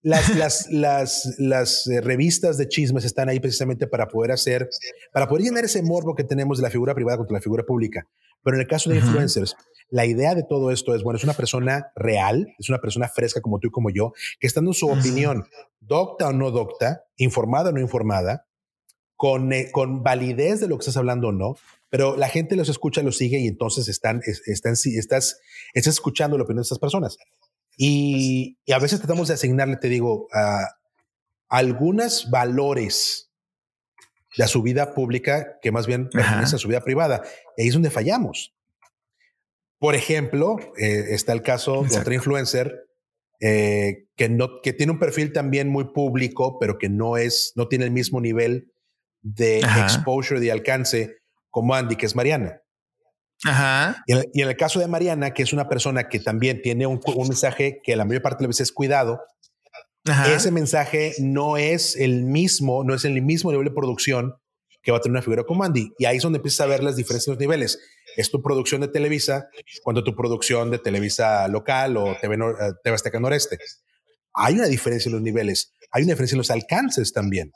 [0.04, 4.68] Las, las, las, las eh, revistas de chismes están ahí precisamente para poder hacer,
[5.14, 8.06] para poder llenar ese morbo que tenemos de la figura privada contra la figura pública.
[8.42, 9.56] Pero en el caso de influencers,
[9.88, 13.40] la idea de todo esto es, bueno, es una persona real, es una persona fresca
[13.40, 15.46] como tú y como yo, que está dando su opinión,
[15.80, 18.46] docta o no docta, informada o no informada,
[19.16, 21.56] con, eh, con validez de lo que estás hablando o no,
[21.88, 25.40] pero la gente los escucha, los sigue y entonces están, están, estás,
[25.72, 27.16] estás escuchando la opinión de estas personas.
[27.76, 30.76] Y, a veces tratamos de asignarle, te digo, a
[31.48, 33.30] algunos valores
[34.36, 37.22] de su vida pública que más bien pertenecen a su vida privada.
[37.56, 38.54] Y ahí es donde fallamos.
[39.78, 42.86] Por ejemplo, eh, está el caso de otra influencer
[43.40, 47.68] eh, que, no, que tiene un perfil también muy público, pero que no, es, no
[47.68, 48.72] tiene el mismo nivel
[49.20, 51.18] de exposure, de alcance
[51.50, 52.62] como Andy, que es Mariana.
[53.44, 54.02] Ajá.
[54.06, 57.80] Y, en, el caso de Mariana, que es una persona que también tiene un, mensaje
[57.82, 59.20] que la mayor parte de las veces es cuidado,
[60.34, 64.34] ese mensaje no es el mismo, no es el mismo nivel de producción
[64.82, 65.92] que va a tener una figura como Andy.
[65.98, 67.78] Y ahí es donde empiezas a ver las diferencias de los niveles.
[68.16, 69.48] Es tu producción de Televisa,
[69.82, 72.36] cuando tu producción de Televisa local o TV,
[72.82, 73.58] TV Azteca Noreste.
[74.34, 77.50] hay una diferencia en los niveles, hay una diferencia en los alcances también.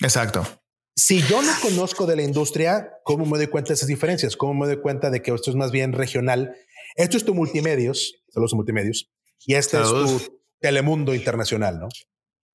[0.00, 0.63] Exacto.
[0.96, 4.36] Si yo no conozco de la industria, ¿cómo me doy cuenta de esas diferencias?
[4.36, 6.54] ¿Cómo me doy cuenta de que esto es más bien regional?
[6.94, 9.10] Esto es tu multimedios, saludos multimedios,
[9.44, 11.88] y este es tu Telemundo internacional, ¿no?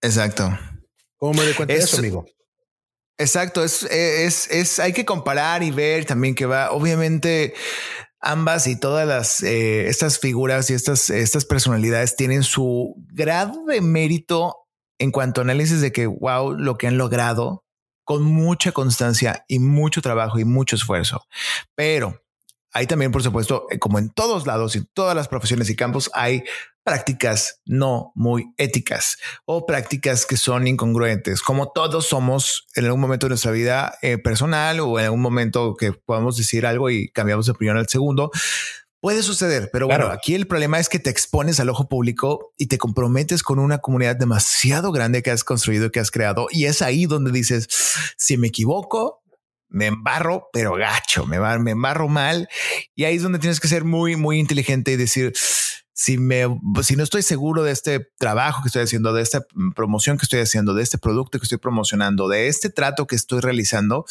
[0.01, 0.49] Exacto.
[1.17, 2.25] ¿Cómo me doy cuenta de eso, amigo?
[3.17, 7.53] Exacto, es, es, es, hay que comparar y ver también que va, obviamente,
[8.21, 13.81] ambas y todas las eh, estas figuras y estas, estas personalidades tienen su grado de
[13.81, 14.55] mérito
[14.97, 17.65] en cuanto a análisis de que wow, lo que han logrado
[18.09, 21.27] con mucha constancia y mucho trabajo y mucho esfuerzo.
[21.75, 22.19] Pero
[22.73, 26.09] hay también, por supuesto, eh, como en todos lados y todas las profesiones y campos,
[26.15, 26.43] hay
[26.83, 33.27] prácticas no muy éticas o prácticas que son incongruentes, como todos somos en algún momento
[33.27, 37.45] de nuestra vida eh, personal o en algún momento que podamos decir algo y cambiamos
[37.45, 38.31] de opinión al segundo.
[39.01, 42.67] Puede suceder, pero bueno, aquí el problema es que te expones al ojo público y
[42.67, 46.47] te comprometes con una comunidad demasiado grande que has construido y que has creado.
[46.51, 47.69] Y es ahí donde dices,
[48.17, 49.23] si me equivoco,
[49.69, 52.49] me embarro, pero gacho, me, me embarro mal.
[52.93, 55.31] Y ahí es donde tienes que ser muy, muy inteligente y decir,
[55.93, 56.45] si me,
[56.81, 59.45] si no estoy seguro de este trabajo que estoy haciendo, de esta
[59.75, 63.39] promoción que estoy haciendo, de este producto que estoy promocionando, de este trato que estoy
[63.39, 64.05] realizando,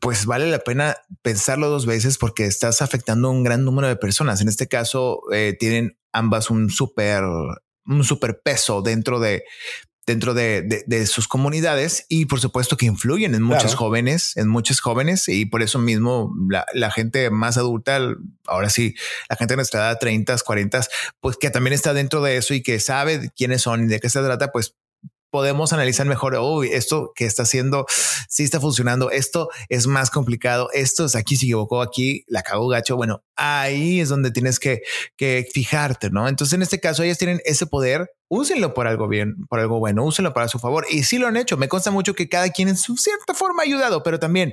[0.00, 3.96] pues vale la pena pensarlo dos veces porque estás afectando a un gran número de
[3.96, 4.40] personas.
[4.40, 7.24] En este caso, eh, tienen ambas un súper,
[7.86, 9.44] un super peso dentro de,
[10.06, 14.80] dentro de, de, sus comunidades y por supuesto que influyen en muchos jóvenes, en muchos
[14.80, 18.00] jóvenes y por eso mismo la, la, gente más adulta,
[18.46, 18.94] ahora sí,
[19.28, 20.80] la gente de nuestra edad, 30, 40,
[21.20, 24.08] pues que también está dentro de eso y que sabe quiénes son y de qué
[24.08, 24.74] se trata, pues
[25.32, 27.86] podemos analizar mejor, oh, esto que está haciendo,
[28.28, 32.68] sí está funcionando, esto es más complicado, esto es aquí se equivocó, aquí la cagó
[32.68, 32.96] gacho.
[32.96, 34.82] Bueno, ahí es donde tienes que,
[35.16, 36.28] que fijarte, ¿no?
[36.28, 40.04] Entonces, en este caso, ellas tienen ese poder, úsenlo por algo bien, por algo bueno,
[40.04, 40.84] úsenlo para su favor.
[40.90, 41.56] Y sí lo han hecho.
[41.56, 44.52] Me consta mucho que cada quien en su cierta forma ha ayudado, pero también,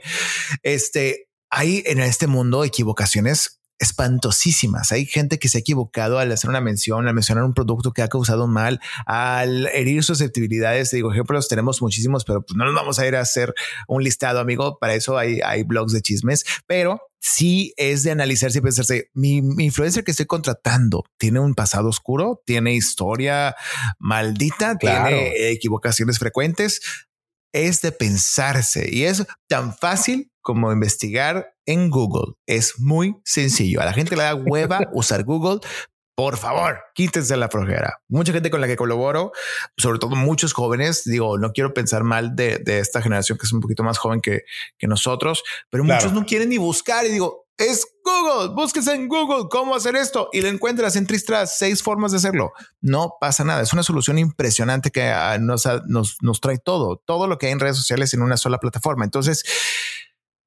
[0.64, 4.92] este, hay en este mundo equivocaciones espantosísimas.
[4.92, 8.02] Hay gente que se ha equivocado al hacer una mención, al mencionar un producto que
[8.02, 10.92] ha causado mal, al herir susceptibilidades.
[10.92, 13.54] Digo, ejemplos tenemos muchísimos, pero pues no nos vamos a ir a hacer
[13.88, 14.78] un listado, amigo.
[14.80, 19.42] Para eso hay, hay blogs de chismes, pero sí es de analizarse y pensarse, mi,
[19.42, 23.56] mi, influencer que estoy contratando tiene un pasado oscuro, tiene historia
[23.98, 26.82] maldita, tiene equivocaciones frecuentes.
[27.52, 32.34] Es de pensarse y es tan fácil como investigar en Google.
[32.48, 33.80] Es muy sencillo.
[33.80, 35.60] A la gente le da hueva usar Google.
[36.16, 38.02] Por favor, quítense la flojera.
[38.10, 39.32] Mucha gente con la que colaboro,
[39.78, 43.62] sobre todo muchos jóvenes, digo, no quiero pensar mal de, esta generación que es un
[43.62, 44.42] poquito más joven que,
[44.78, 49.50] que nosotros, pero muchos no quieren ni buscar y digo, es Google, búsquese en Google
[49.50, 52.54] cómo hacer esto y lo encuentras en Tristras, seis formas de hacerlo.
[52.82, 53.62] No pasa nada.
[53.62, 57.52] Es una solución impresionante que ah, nos, nos, nos trae todo, todo lo que hay
[57.52, 59.04] en redes sociales en una sola plataforma.
[59.04, 59.44] Entonces,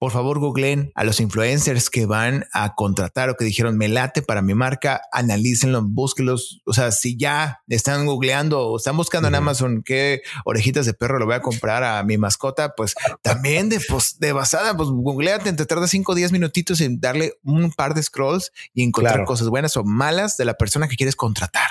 [0.03, 4.21] por favor googleen a los influencers que van a contratar o que dijeron me late
[4.21, 6.61] para mi marca, analícenlo, búsquenlos.
[6.67, 11.21] O sea, si ya están googleando o están buscando en Amazon qué orejitas de perro
[11.21, 15.53] le voy a comprar a mi mascota, pues también de, pues, de basada, pues googleate,
[15.53, 19.51] te tarda 5 o 10 minutitos en darle un par de scrolls y encontrar cosas
[19.51, 21.71] buenas o malas de la persona que quieres contratar.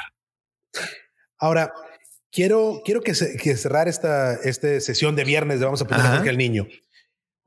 [1.38, 1.74] Ahora,
[2.32, 6.66] quiero, quiero que, cerrar esta, esta sesión de viernes de Vamos a poner el niño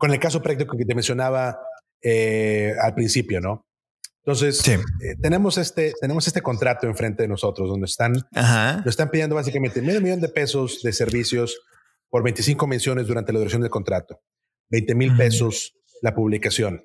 [0.05, 1.59] con el caso práctico que te mencionaba
[2.03, 3.67] eh, al principio, ¿no?
[4.19, 4.83] Entonces, eh,
[5.19, 10.03] tenemos, este, tenemos este contrato enfrente de nosotros donde están, nos están pidiendo básicamente medio
[10.03, 11.59] millón de pesos de servicios
[12.11, 14.21] por 25 menciones durante la duración del contrato,
[14.69, 16.85] 20 mil pesos la publicación.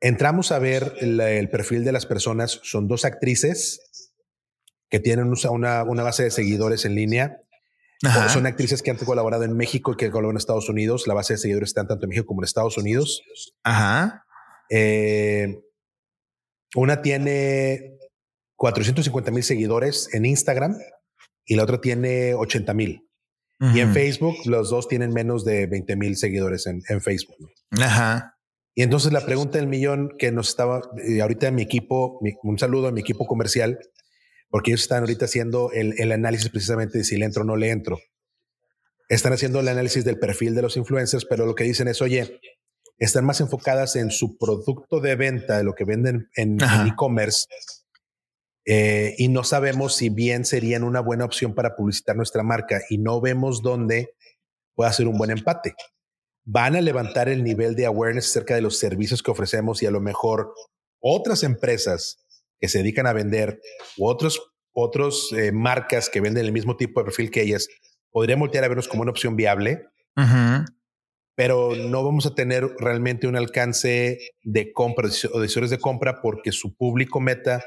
[0.00, 4.10] Entramos a ver el, perfil de las personas, son dos actrices
[4.90, 7.40] que tienen una, una base de seguidores en línea
[8.00, 11.06] son actrices que han colaborado en México y que colaboran en Estados Unidos.
[11.06, 13.22] La base de seguidores está tanto en México como en Estados Unidos.
[13.62, 14.24] Ajá.
[14.70, 15.60] Eh,
[16.74, 17.98] una tiene
[18.56, 20.76] 450 mil seguidores en Instagram
[21.44, 23.02] y la otra tiene 80 mil.
[23.58, 27.36] Y en Facebook, los dos tienen menos de 20 mil seguidores en, Facebook.
[27.70, 28.36] Ajá.
[28.74, 32.88] Y entonces la pregunta del millón que nos estaba, eh, ahorita mi equipo, un saludo
[32.88, 33.78] a mi equipo comercial,
[34.48, 37.70] porque ellos están ahorita haciendo el, análisis precisamente de si le entro o no le
[37.70, 37.98] entro.
[39.08, 42.40] Están haciendo el análisis del perfil de los influencers, pero lo que dicen es, oye,
[42.98, 47.46] están más enfocadas en su producto de venta, de lo que venden en e-commerce,
[48.68, 52.98] eh, y no sabemos si bien serían una buena opción para publicitar nuestra marca y
[52.98, 54.14] no vemos dónde
[54.74, 55.74] puede ser un buen empate.
[56.44, 59.92] Van a levantar el nivel de awareness acerca de los servicios que ofrecemos y a
[59.92, 60.52] lo mejor
[61.00, 62.25] otras empresas
[62.58, 63.60] que se dedican a vender
[63.96, 64.40] u otros
[64.78, 67.66] otros eh, marcas que venden el mismo tipo de perfil que ellas
[68.10, 69.86] podrían voltear a vernos como una opción viable,
[71.34, 76.52] pero no vamos a tener realmente un alcance de compra o decisores de compra porque
[76.52, 77.64] su público meta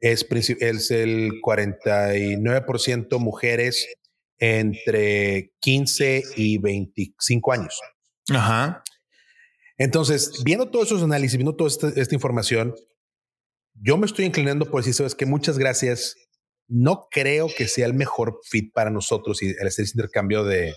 [0.00, 0.26] es,
[0.60, 3.86] es el 49% mujeres
[4.38, 7.80] entre 15 y 25 años.
[8.30, 8.82] Ajá.
[9.76, 12.74] Entonces, viendo todos esos análisis, viendo toda esta, información,
[13.80, 16.16] yo me estoy inclinando por decir, sabes que muchas gracias.
[16.68, 20.74] No creo que sea el mejor fit para nosotros y el hacer intercambio de,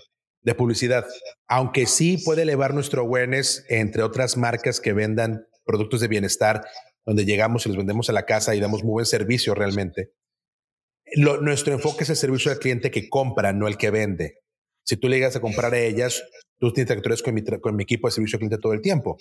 [0.56, 1.06] publicidad,
[1.46, 6.64] aunque sí puede elevar nuestro awareness entre otras marcas que vendan productos de bienestar,
[7.04, 10.10] donde llegamos y los vendemos a la casa y damos muy buen servicio realmente.
[11.14, 14.38] nuestro enfoque es el servicio al cliente que compra, no el que vende.
[14.84, 16.24] Si tú le llegas a comprar a ellas,
[16.58, 19.16] tú tienes interactores con mi, con mi equipo de servicio al cliente todo el tiempo.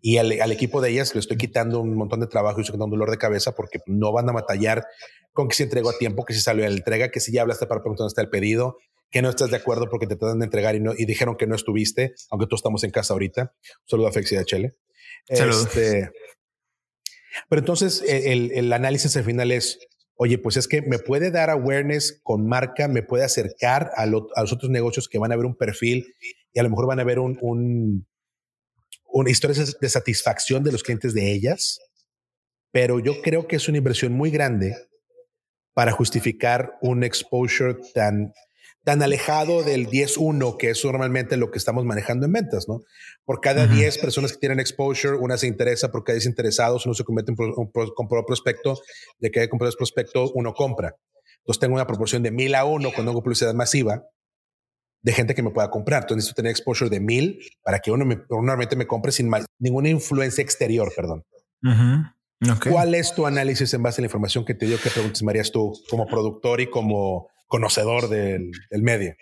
[0.00, 2.86] Y al, equipo de ellas le estoy quitando un montón de trabajo y estoy quitando
[2.86, 4.84] un dolor de cabeza porque no van a batallar
[5.32, 7.42] con que se entregó a tiempo, que se salió a la entrega, que si ya
[7.42, 8.78] hablaste para preguntar dónde está el pedido,
[9.10, 11.46] que no estás de acuerdo porque te tratan de entregar y, no, y dijeron que
[11.46, 13.42] no estuviste, aunque todos estamos en casa ahorita.
[13.42, 14.76] Un saludo a Fexi de Chele.
[15.28, 16.10] Este,
[17.48, 19.78] pero entonces e, el, el, análisis al final es,
[20.14, 24.52] oye, pues es que me puede dar awareness con marca, me puede acercar a, los
[24.52, 26.06] otros negocios que van a ver un perfil
[26.52, 28.06] y a lo mejor van a ver un, un,
[29.16, 31.80] una historia de satisfacción de los clientes de ellas.
[32.70, 34.76] Pero yo creo que es una inversión muy grande
[35.74, 38.32] para justificar un exposure tan
[38.84, 42.82] tan alejado del 10-1, que es normalmente lo que estamos manejando en ventas, ¿no?
[43.24, 46.94] Por cada 10 personas que tienen exposure, una se interesa, por cada 10 interesados, uno
[46.94, 47.72] se convierte en un,
[48.26, 48.78] prospecto,
[49.18, 50.94] de que hay compradores prospecto, uno compra.
[51.38, 54.04] Entonces tengo una proporción de 1000 a 1 cuando hago publicidad masiva
[55.06, 56.02] de gente que me pueda comprar.
[56.02, 59.30] Entonces necesito tener exposure de 1000 para que uno, normalmente me compre sin
[59.60, 61.24] ninguna influencia exterior, perdón.
[62.68, 64.78] ¿Cuál es tu análisis en base a la información que te dio?
[64.82, 69.14] ¿Qué preguntas me harías tú como productor y como conocedor del, medio.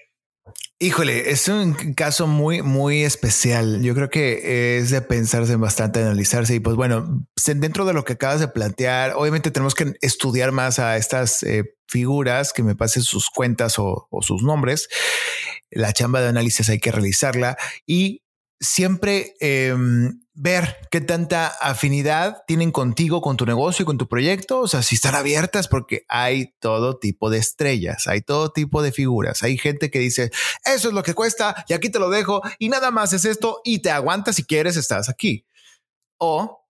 [0.78, 3.82] Híjole, es un caso muy, muy especial.
[3.82, 8.14] Yo creo que es de pensarse bastante, analizarse y pues bueno, dentro de lo que
[8.14, 13.03] acabas de plantear, obviamente tenemos que estudiar más a estas eh, figuras, que me pasen
[13.03, 14.88] sus cuentas o, o sus nombres.
[15.70, 18.22] La chamba de análisis hay que realizarla y
[18.61, 24.61] siempre em, ver qué tanta afinidad tienen contigo, con tu negocio y con tu proyecto.
[24.61, 28.93] O sea, si están abiertas, porque hay todo tipo de estrellas, hay todo tipo de
[28.93, 29.43] figuras.
[29.43, 30.30] Hay gente que dice,
[30.64, 33.61] eso es lo que cuesta y aquí te lo dejo y nada más es esto
[33.64, 35.47] y te aguantas si quieres, estás aquí.
[36.18, 36.64] O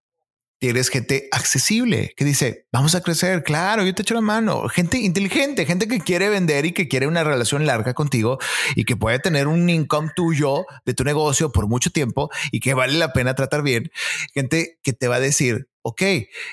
[0.59, 4.69] Tienes gente accesible que dice, vamos a crecer, claro, yo te echo la mano.
[4.69, 8.39] Gente inteligente, gente que quiere vender y que quiere una relación larga contigo
[8.75, 12.75] y que puede tener un income tuyo de tu negocio por mucho tiempo y que
[12.75, 13.91] vale la pena tratar bien.
[14.33, 16.03] Gente que te va a decir, ok,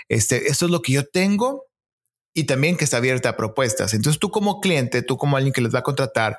[0.10, 1.72] este, esto es lo que yo tengo,
[2.34, 3.93] y también que está abierta a propuestas.
[3.93, 6.38] Entonces tú como cliente, tú como alguien que les va a contratar,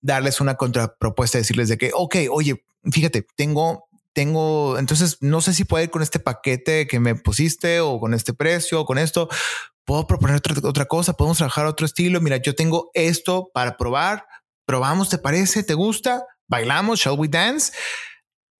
[0.00, 5.64] darles una contrapropuesta, decirles de que, ok, oye, fíjate, tengo tengo, entonces no sé si
[5.64, 9.28] puedo ir con este paquete que me pusiste o con este precio o con esto.
[9.84, 12.20] Puedo proponer otra, otra cosa, podemos trabajar otro estilo.
[12.20, 14.26] Mira, yo tengo esto para probar.
[14.66, 15.62] Probamos, ¿te parece?
[15.62, 16.24] ¿Te gusta?
[16.48, 17.72] Bailamos, shall we dance?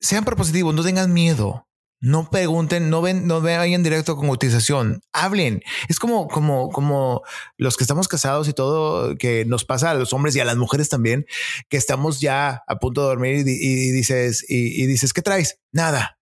[0.00, 1.66] Sean propositivos, no tengan miedo.
[2.02, 5.02] No pregunten, no ven, no vayan directo con utilización.
[5.12, 5.62] Hablen.
[5.88, 7.22] Es como, como, como
[7.58, 10.56] los que estamos casados y todo que nos pasa a los hombres y a las
[10.56, 11.26] mujeres también,
[11.68, 15.60] que estamos ya a punto de dormir y, dices, y, dices, ¿qué traes?
[15.72, 16.18] Nada.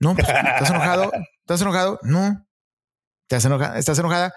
[0.00, 1.12] No, pues, ¿estás enojado?
[1.40, 1.98] ¿Estás enojado?
[2.02, 2.46] No.
[3.28, 3.78] ¿Estás enojada?
[3.78, 4.34] ¿Estás enojada?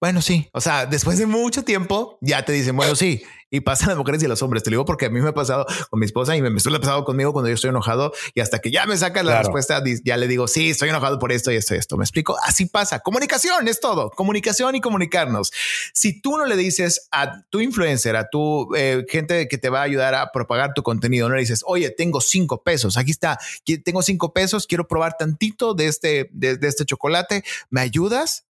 [0.00, 0.48] Bueno, sí.
[0.52, 3.22] O sea, después de mucho tiempo ya te dicen, bueno, sí.
[3.50, 4.62] Y pasan las mujeres y los hombres.
[4.62, 6.58] Te lo digo porque a mí me ha pasado con mi esposa y me, me
[6.58, 9.82] ha pasado conmigo cuando yo estoy enojado y hasta que ya me saca la respuesta,
[10.04, 11.98] ya le digo, sí, estoy enojado por esto y esto y esto.
[11.98, 12.36] Me explico.
[12.42, 13.00] Así pasa.
[13.00, 14.10] Comunicación es todo.
[14.10, 15.50] Comunicación y comunicarnos.
[15.92, 19.80] Si tú no le dices a tu influencer, a tu eh, gente que te va
[19.80, 22.96] a ayudar a propagar tu contenido, no le dices, oye, tengo cinco pesos.
[22.96, 23.38] Aquí está.
[23.84, 24.66] Tengo cinco pesos.
[24.66, 27.42] Quiero probar tantito de este, de este chocolate.
[27.68, 28.46] ¿Me ayudas?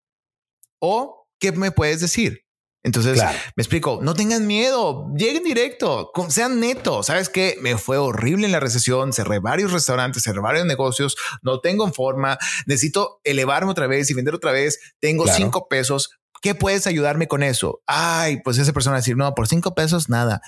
[0.78, 2.44] O ¿qué me puedes decir?
[2.82, 3.22] Entonces,
[3.56, 7.06] me explico, no tengan miedo, lleguen directo, sean netos.
[7.06, 7.58] ¿Sabes qué?
[7.60, 11.92] Me fue horrible en la recesión, cerré varios restaurantes, cerré varios negocios, no tengo en
[11.92, 16.10] forma, necesito elevarme otra vez y vender otra vez, tengo cinco pesos,
[16.40, 17.82] ¿qué puedes ayudarme con eso?
[17.86, 20.40] Ay, pues esa persona decir, no, por cinco pesos nada.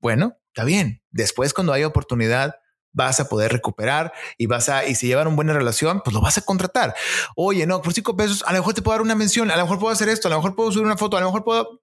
[0.00, 1.02] Bueno, está bien.
[1.10, 2.54] Después, cuando hay oportunidad,
[2.92, 6.20] vas a poder recuperar y vas a, y si llevan una buena relación, pues lo
[6.20, 6.94] vas a contratar.
[7.36, 9.62] Oye, no, por cinco pesos, a lo mejor te puedo dar una mención, a lo
[9.62, 11.80] mejor puedo hacer esto, a lo mejor puedo subir una foto, a lo mejor puedo...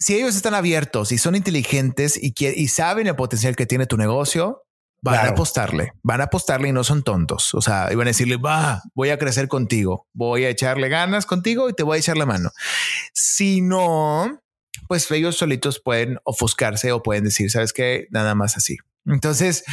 [0.00, 3.98] Si ellos están abiertos y son inteligentes y, y saben el potencial que tiene tu
[3.98, 4.64] negocio,
[5.04, 7.52] van a apostarle, van a apostarle y no son tontos.
[7.54, 11.68] O sea, iban a decirle, va, voy a crecer contigo, voy a echarle ganas contigo
[11.68, 12.50] y te voy a echar la mano.
[13.12, 14.40] Si no,
[14.88, 18.78] pues ellos solitos pueden ofuscarse o pueden decir, sabes que nada más así.
[19.06, 19.64] Entonces,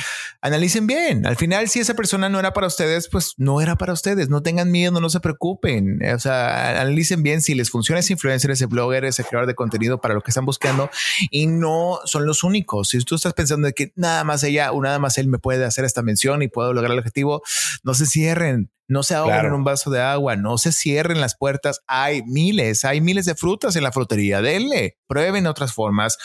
[0.42, 1.26] analicen bien.
[1.26, 4.30] Al final, si esa persona no era para ustedes, pues no era para ustedes.
[4.30, 6.00] No tengan miedo, no se preocupen.
[6.14, 10.02] O sea, analicen bien si les funciona ese influencer, ese blogger, ese creador de contenido
[10.02, 10.90] para lo que están buscando
[11.30, 12.90] y no son los únicos.
[12.90, 15.64] Si tú estás pensando de que nada más ella o nada más él me puede
[15.64, 17.42] hacer esta mención y puedo lograr el objetivo,
[17.84, 18.72] no se cierren.
[18.88, 21.80] No se ahoguen en un vaso de agua, no se cierren las puertas.
[21.88, 24.42] Hay miles, hay miles de frutas en la frutería.
[24.42, 26.18] Denle, prueben otras formas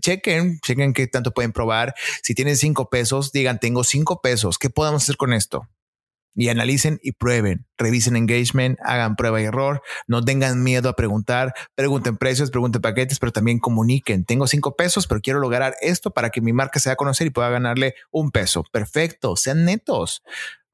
[0.00, 1.94] chequen, chequen qué tanto pueden probar.
[2.22, 5.68] Si tienen cinco pesos, digan, tengo cinco pesos, ¿qué podemos hacer con esto?
[6.34, 11.52] Y analicen y prueben, revisen engagement, hagan prueba y error, no tengan miedo a preguntar,
[11.74, 14.24] pregunten precios, pregunten paquetes, pero también comuniquen.
[14.24, 17.30] Tengo cinco pesos, pero quiero lograr esto para que mi marca se a conocer y
[17.30, 18.62] pueda ganarle un peso.
[18.70, 20.22] Perfecto, sean netos.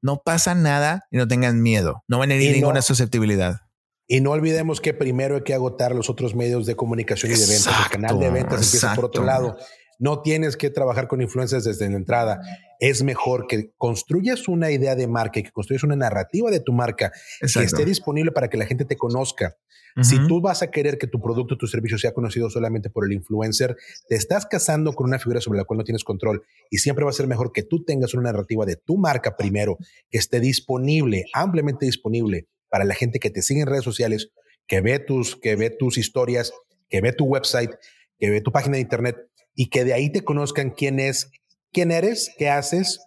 [0.03, 2.03] No pasa nada y no tengan miedo.
[2.07, 3.64] No van a herir ninguna susceptibilidad.
[4.07, 7.47] Y no olvidemos que primero hay que agotar los otros medios de comunicación y de
[7.47, 7.73] ventas.
[7.85, 9.57] El canal de ventas empieza por otro lado.
[9.97, 12.41] No tienes que trabajar con influencers desde la entrada.
[12.79, 16.73] Es mejor que construyas una idea de marca y que construyas una narrativa de tu
[16.73, 19.55] marca que esté disponible para que la gente te conozca.
[20.01, 23.05] Si tú vas a querer que tu producto o tu servicio sea conocido solamente por
[23.05, 23.77] el influencer,
[24.09, 27.11] te estás casando con una figura sobre la cual no tienes control y siempre va
[27.11, 29.77] a ser mejor que tú tengas una narrativa de tu marca primero,
[30.09, 34.29] que esté disponible, ampliamente disponible para la gente que te sigue en redes sociales,
[34.67, 36.53] que ve tus, que ve tus historias,
[36.89, 37.71] que ve tu website,
[38.19, 39.17] que ve tu página de internet
[39.53, 41.31] y que de ahí te conozcan quién es,
[41.71, 42.99] quién eres, qué haces,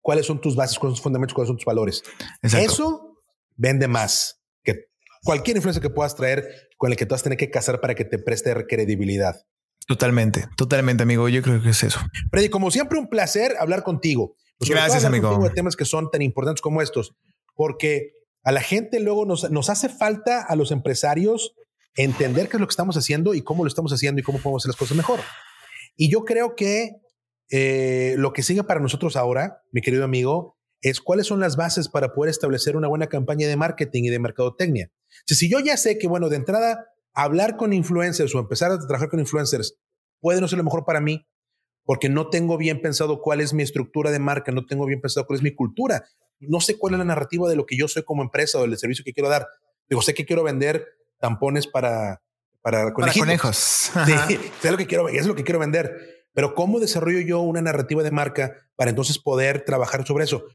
[0.00, 2.02] cuáles son tus bases, cuáles son tus fundamentos, cuáles son tus valores.
[2.42, 3.16] Eso
[3.56, 4.86] vende más que
[5.22, 7.94] cualquier influencia que puedas traer con el que tú vas a tener que casar para
[7.94, 9.36] que te preste credibilidad.
[9.86, 11.28] Totalmente, totalmente, amigo.
[11.28, 12.00] Yo creo que es eso.
[12.30, 14.36] Freddy, como siempre, un placer hablar contigo.
[14.58, 15.38] Pues Gracias, amigo.
[15.42, 17.14] De temas que son tan importantes como estos,
[17.54, 18.12] porque
[18.44, 21.54] a la gente luego nos, nos hace falta a los empresarios
[21.94, 24.62] entender qué es lo que estamos haciendo y cómo lo estamos haciendo y cómo podemos
[24.62, 25.20] hacer las cosas mejor.
[25.96, 26.96] Y yo creo que
[27.50, 31.88] eh, lo que sigue para nosotros ahora, mi querido amigo, es cuáles son las bases
[31.88, 34.90] para poder establecer una buena campaña de marketing y de mercadotecnia.
[35.26, 38.78] Si, si yo ya sé que, bueno, de entrada, hablar con influencers o empezar a
[38.78, 39.78] trabajar con influencers
[40.20, 41.26] puede no ser lo mejor para mí,
[41.84, 45.26] porque no tengo bien pensado cuál es mi estructura de marca, no tengo bien pensado
[45.26, 46.04] cuál es mi cultura,
[46.48, 48.76] no sé cuál es la narrativa de lo que yo soy como empresa o del
[48.78, 49.48] servicio que quiero dar.
[49.88, 50.86] Digo, sé que quiero vender
[51.18, 52.22] tampones para,
[52.60, 53.56] para, conejos.
[53.56, 56.26] Sí, sé lo que quiero, es lo que quiero vender.
[56.34, 60.46] Pero ¿cómo desarrollo yo una narrativa de marca para entonces poder trabajar sobre eso?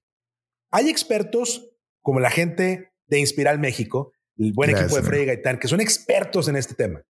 [0.72, 1.70] Hay expertos
[2.02, 6.48] como la gente de Inspiral México, el buen equipo de Freddy Gaitán, que son expertos
[6.48, 7.04] en este tema.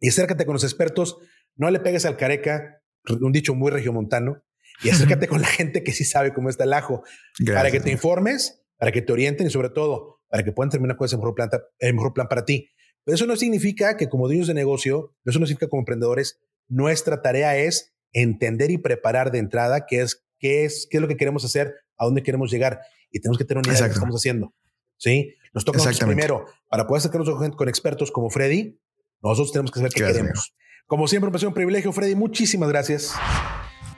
[0.00, 1.18] Y acércate con los expertos,
[1.56, 4.42] no le pegues al careca, un dicho muy regiomontano,
[4.82, 7.02] y acércate con la gente que sí sabe cómo está el ajo
[7.46, 10.96] para que te informes, para que te orienten y sobre todo para que puedan terminar
[10.96, 11.48] con ese mejor plan,
[11.78, 12.70] el mejor plan para ti.
[13.04, 17.22] Pero eso no significa que como dueños de negocio, eso no significa como emprendedores, nuestra
[17.22, 21.16] tarea es entender y preparar de entrada qué es, qué es, qué es lo que
[21.16, 23.94] queremos hacer, a dónde queremos llegar y tenemos que tener una idea de lo que
[23.94, 24.54] estamos haciendo.
[24.96, 25.34] ¿Sí?
[25.52, 28.80] Nos toca primero, para poder sacarnos con expertos como Freddy,
[29.22, 30.54] nosotros tenemos que saber qué queremos.
[30.86, 32.14] Como siempre, me un privilegio, Freddy.
[32.14, 33.14] Muchísimas gracias.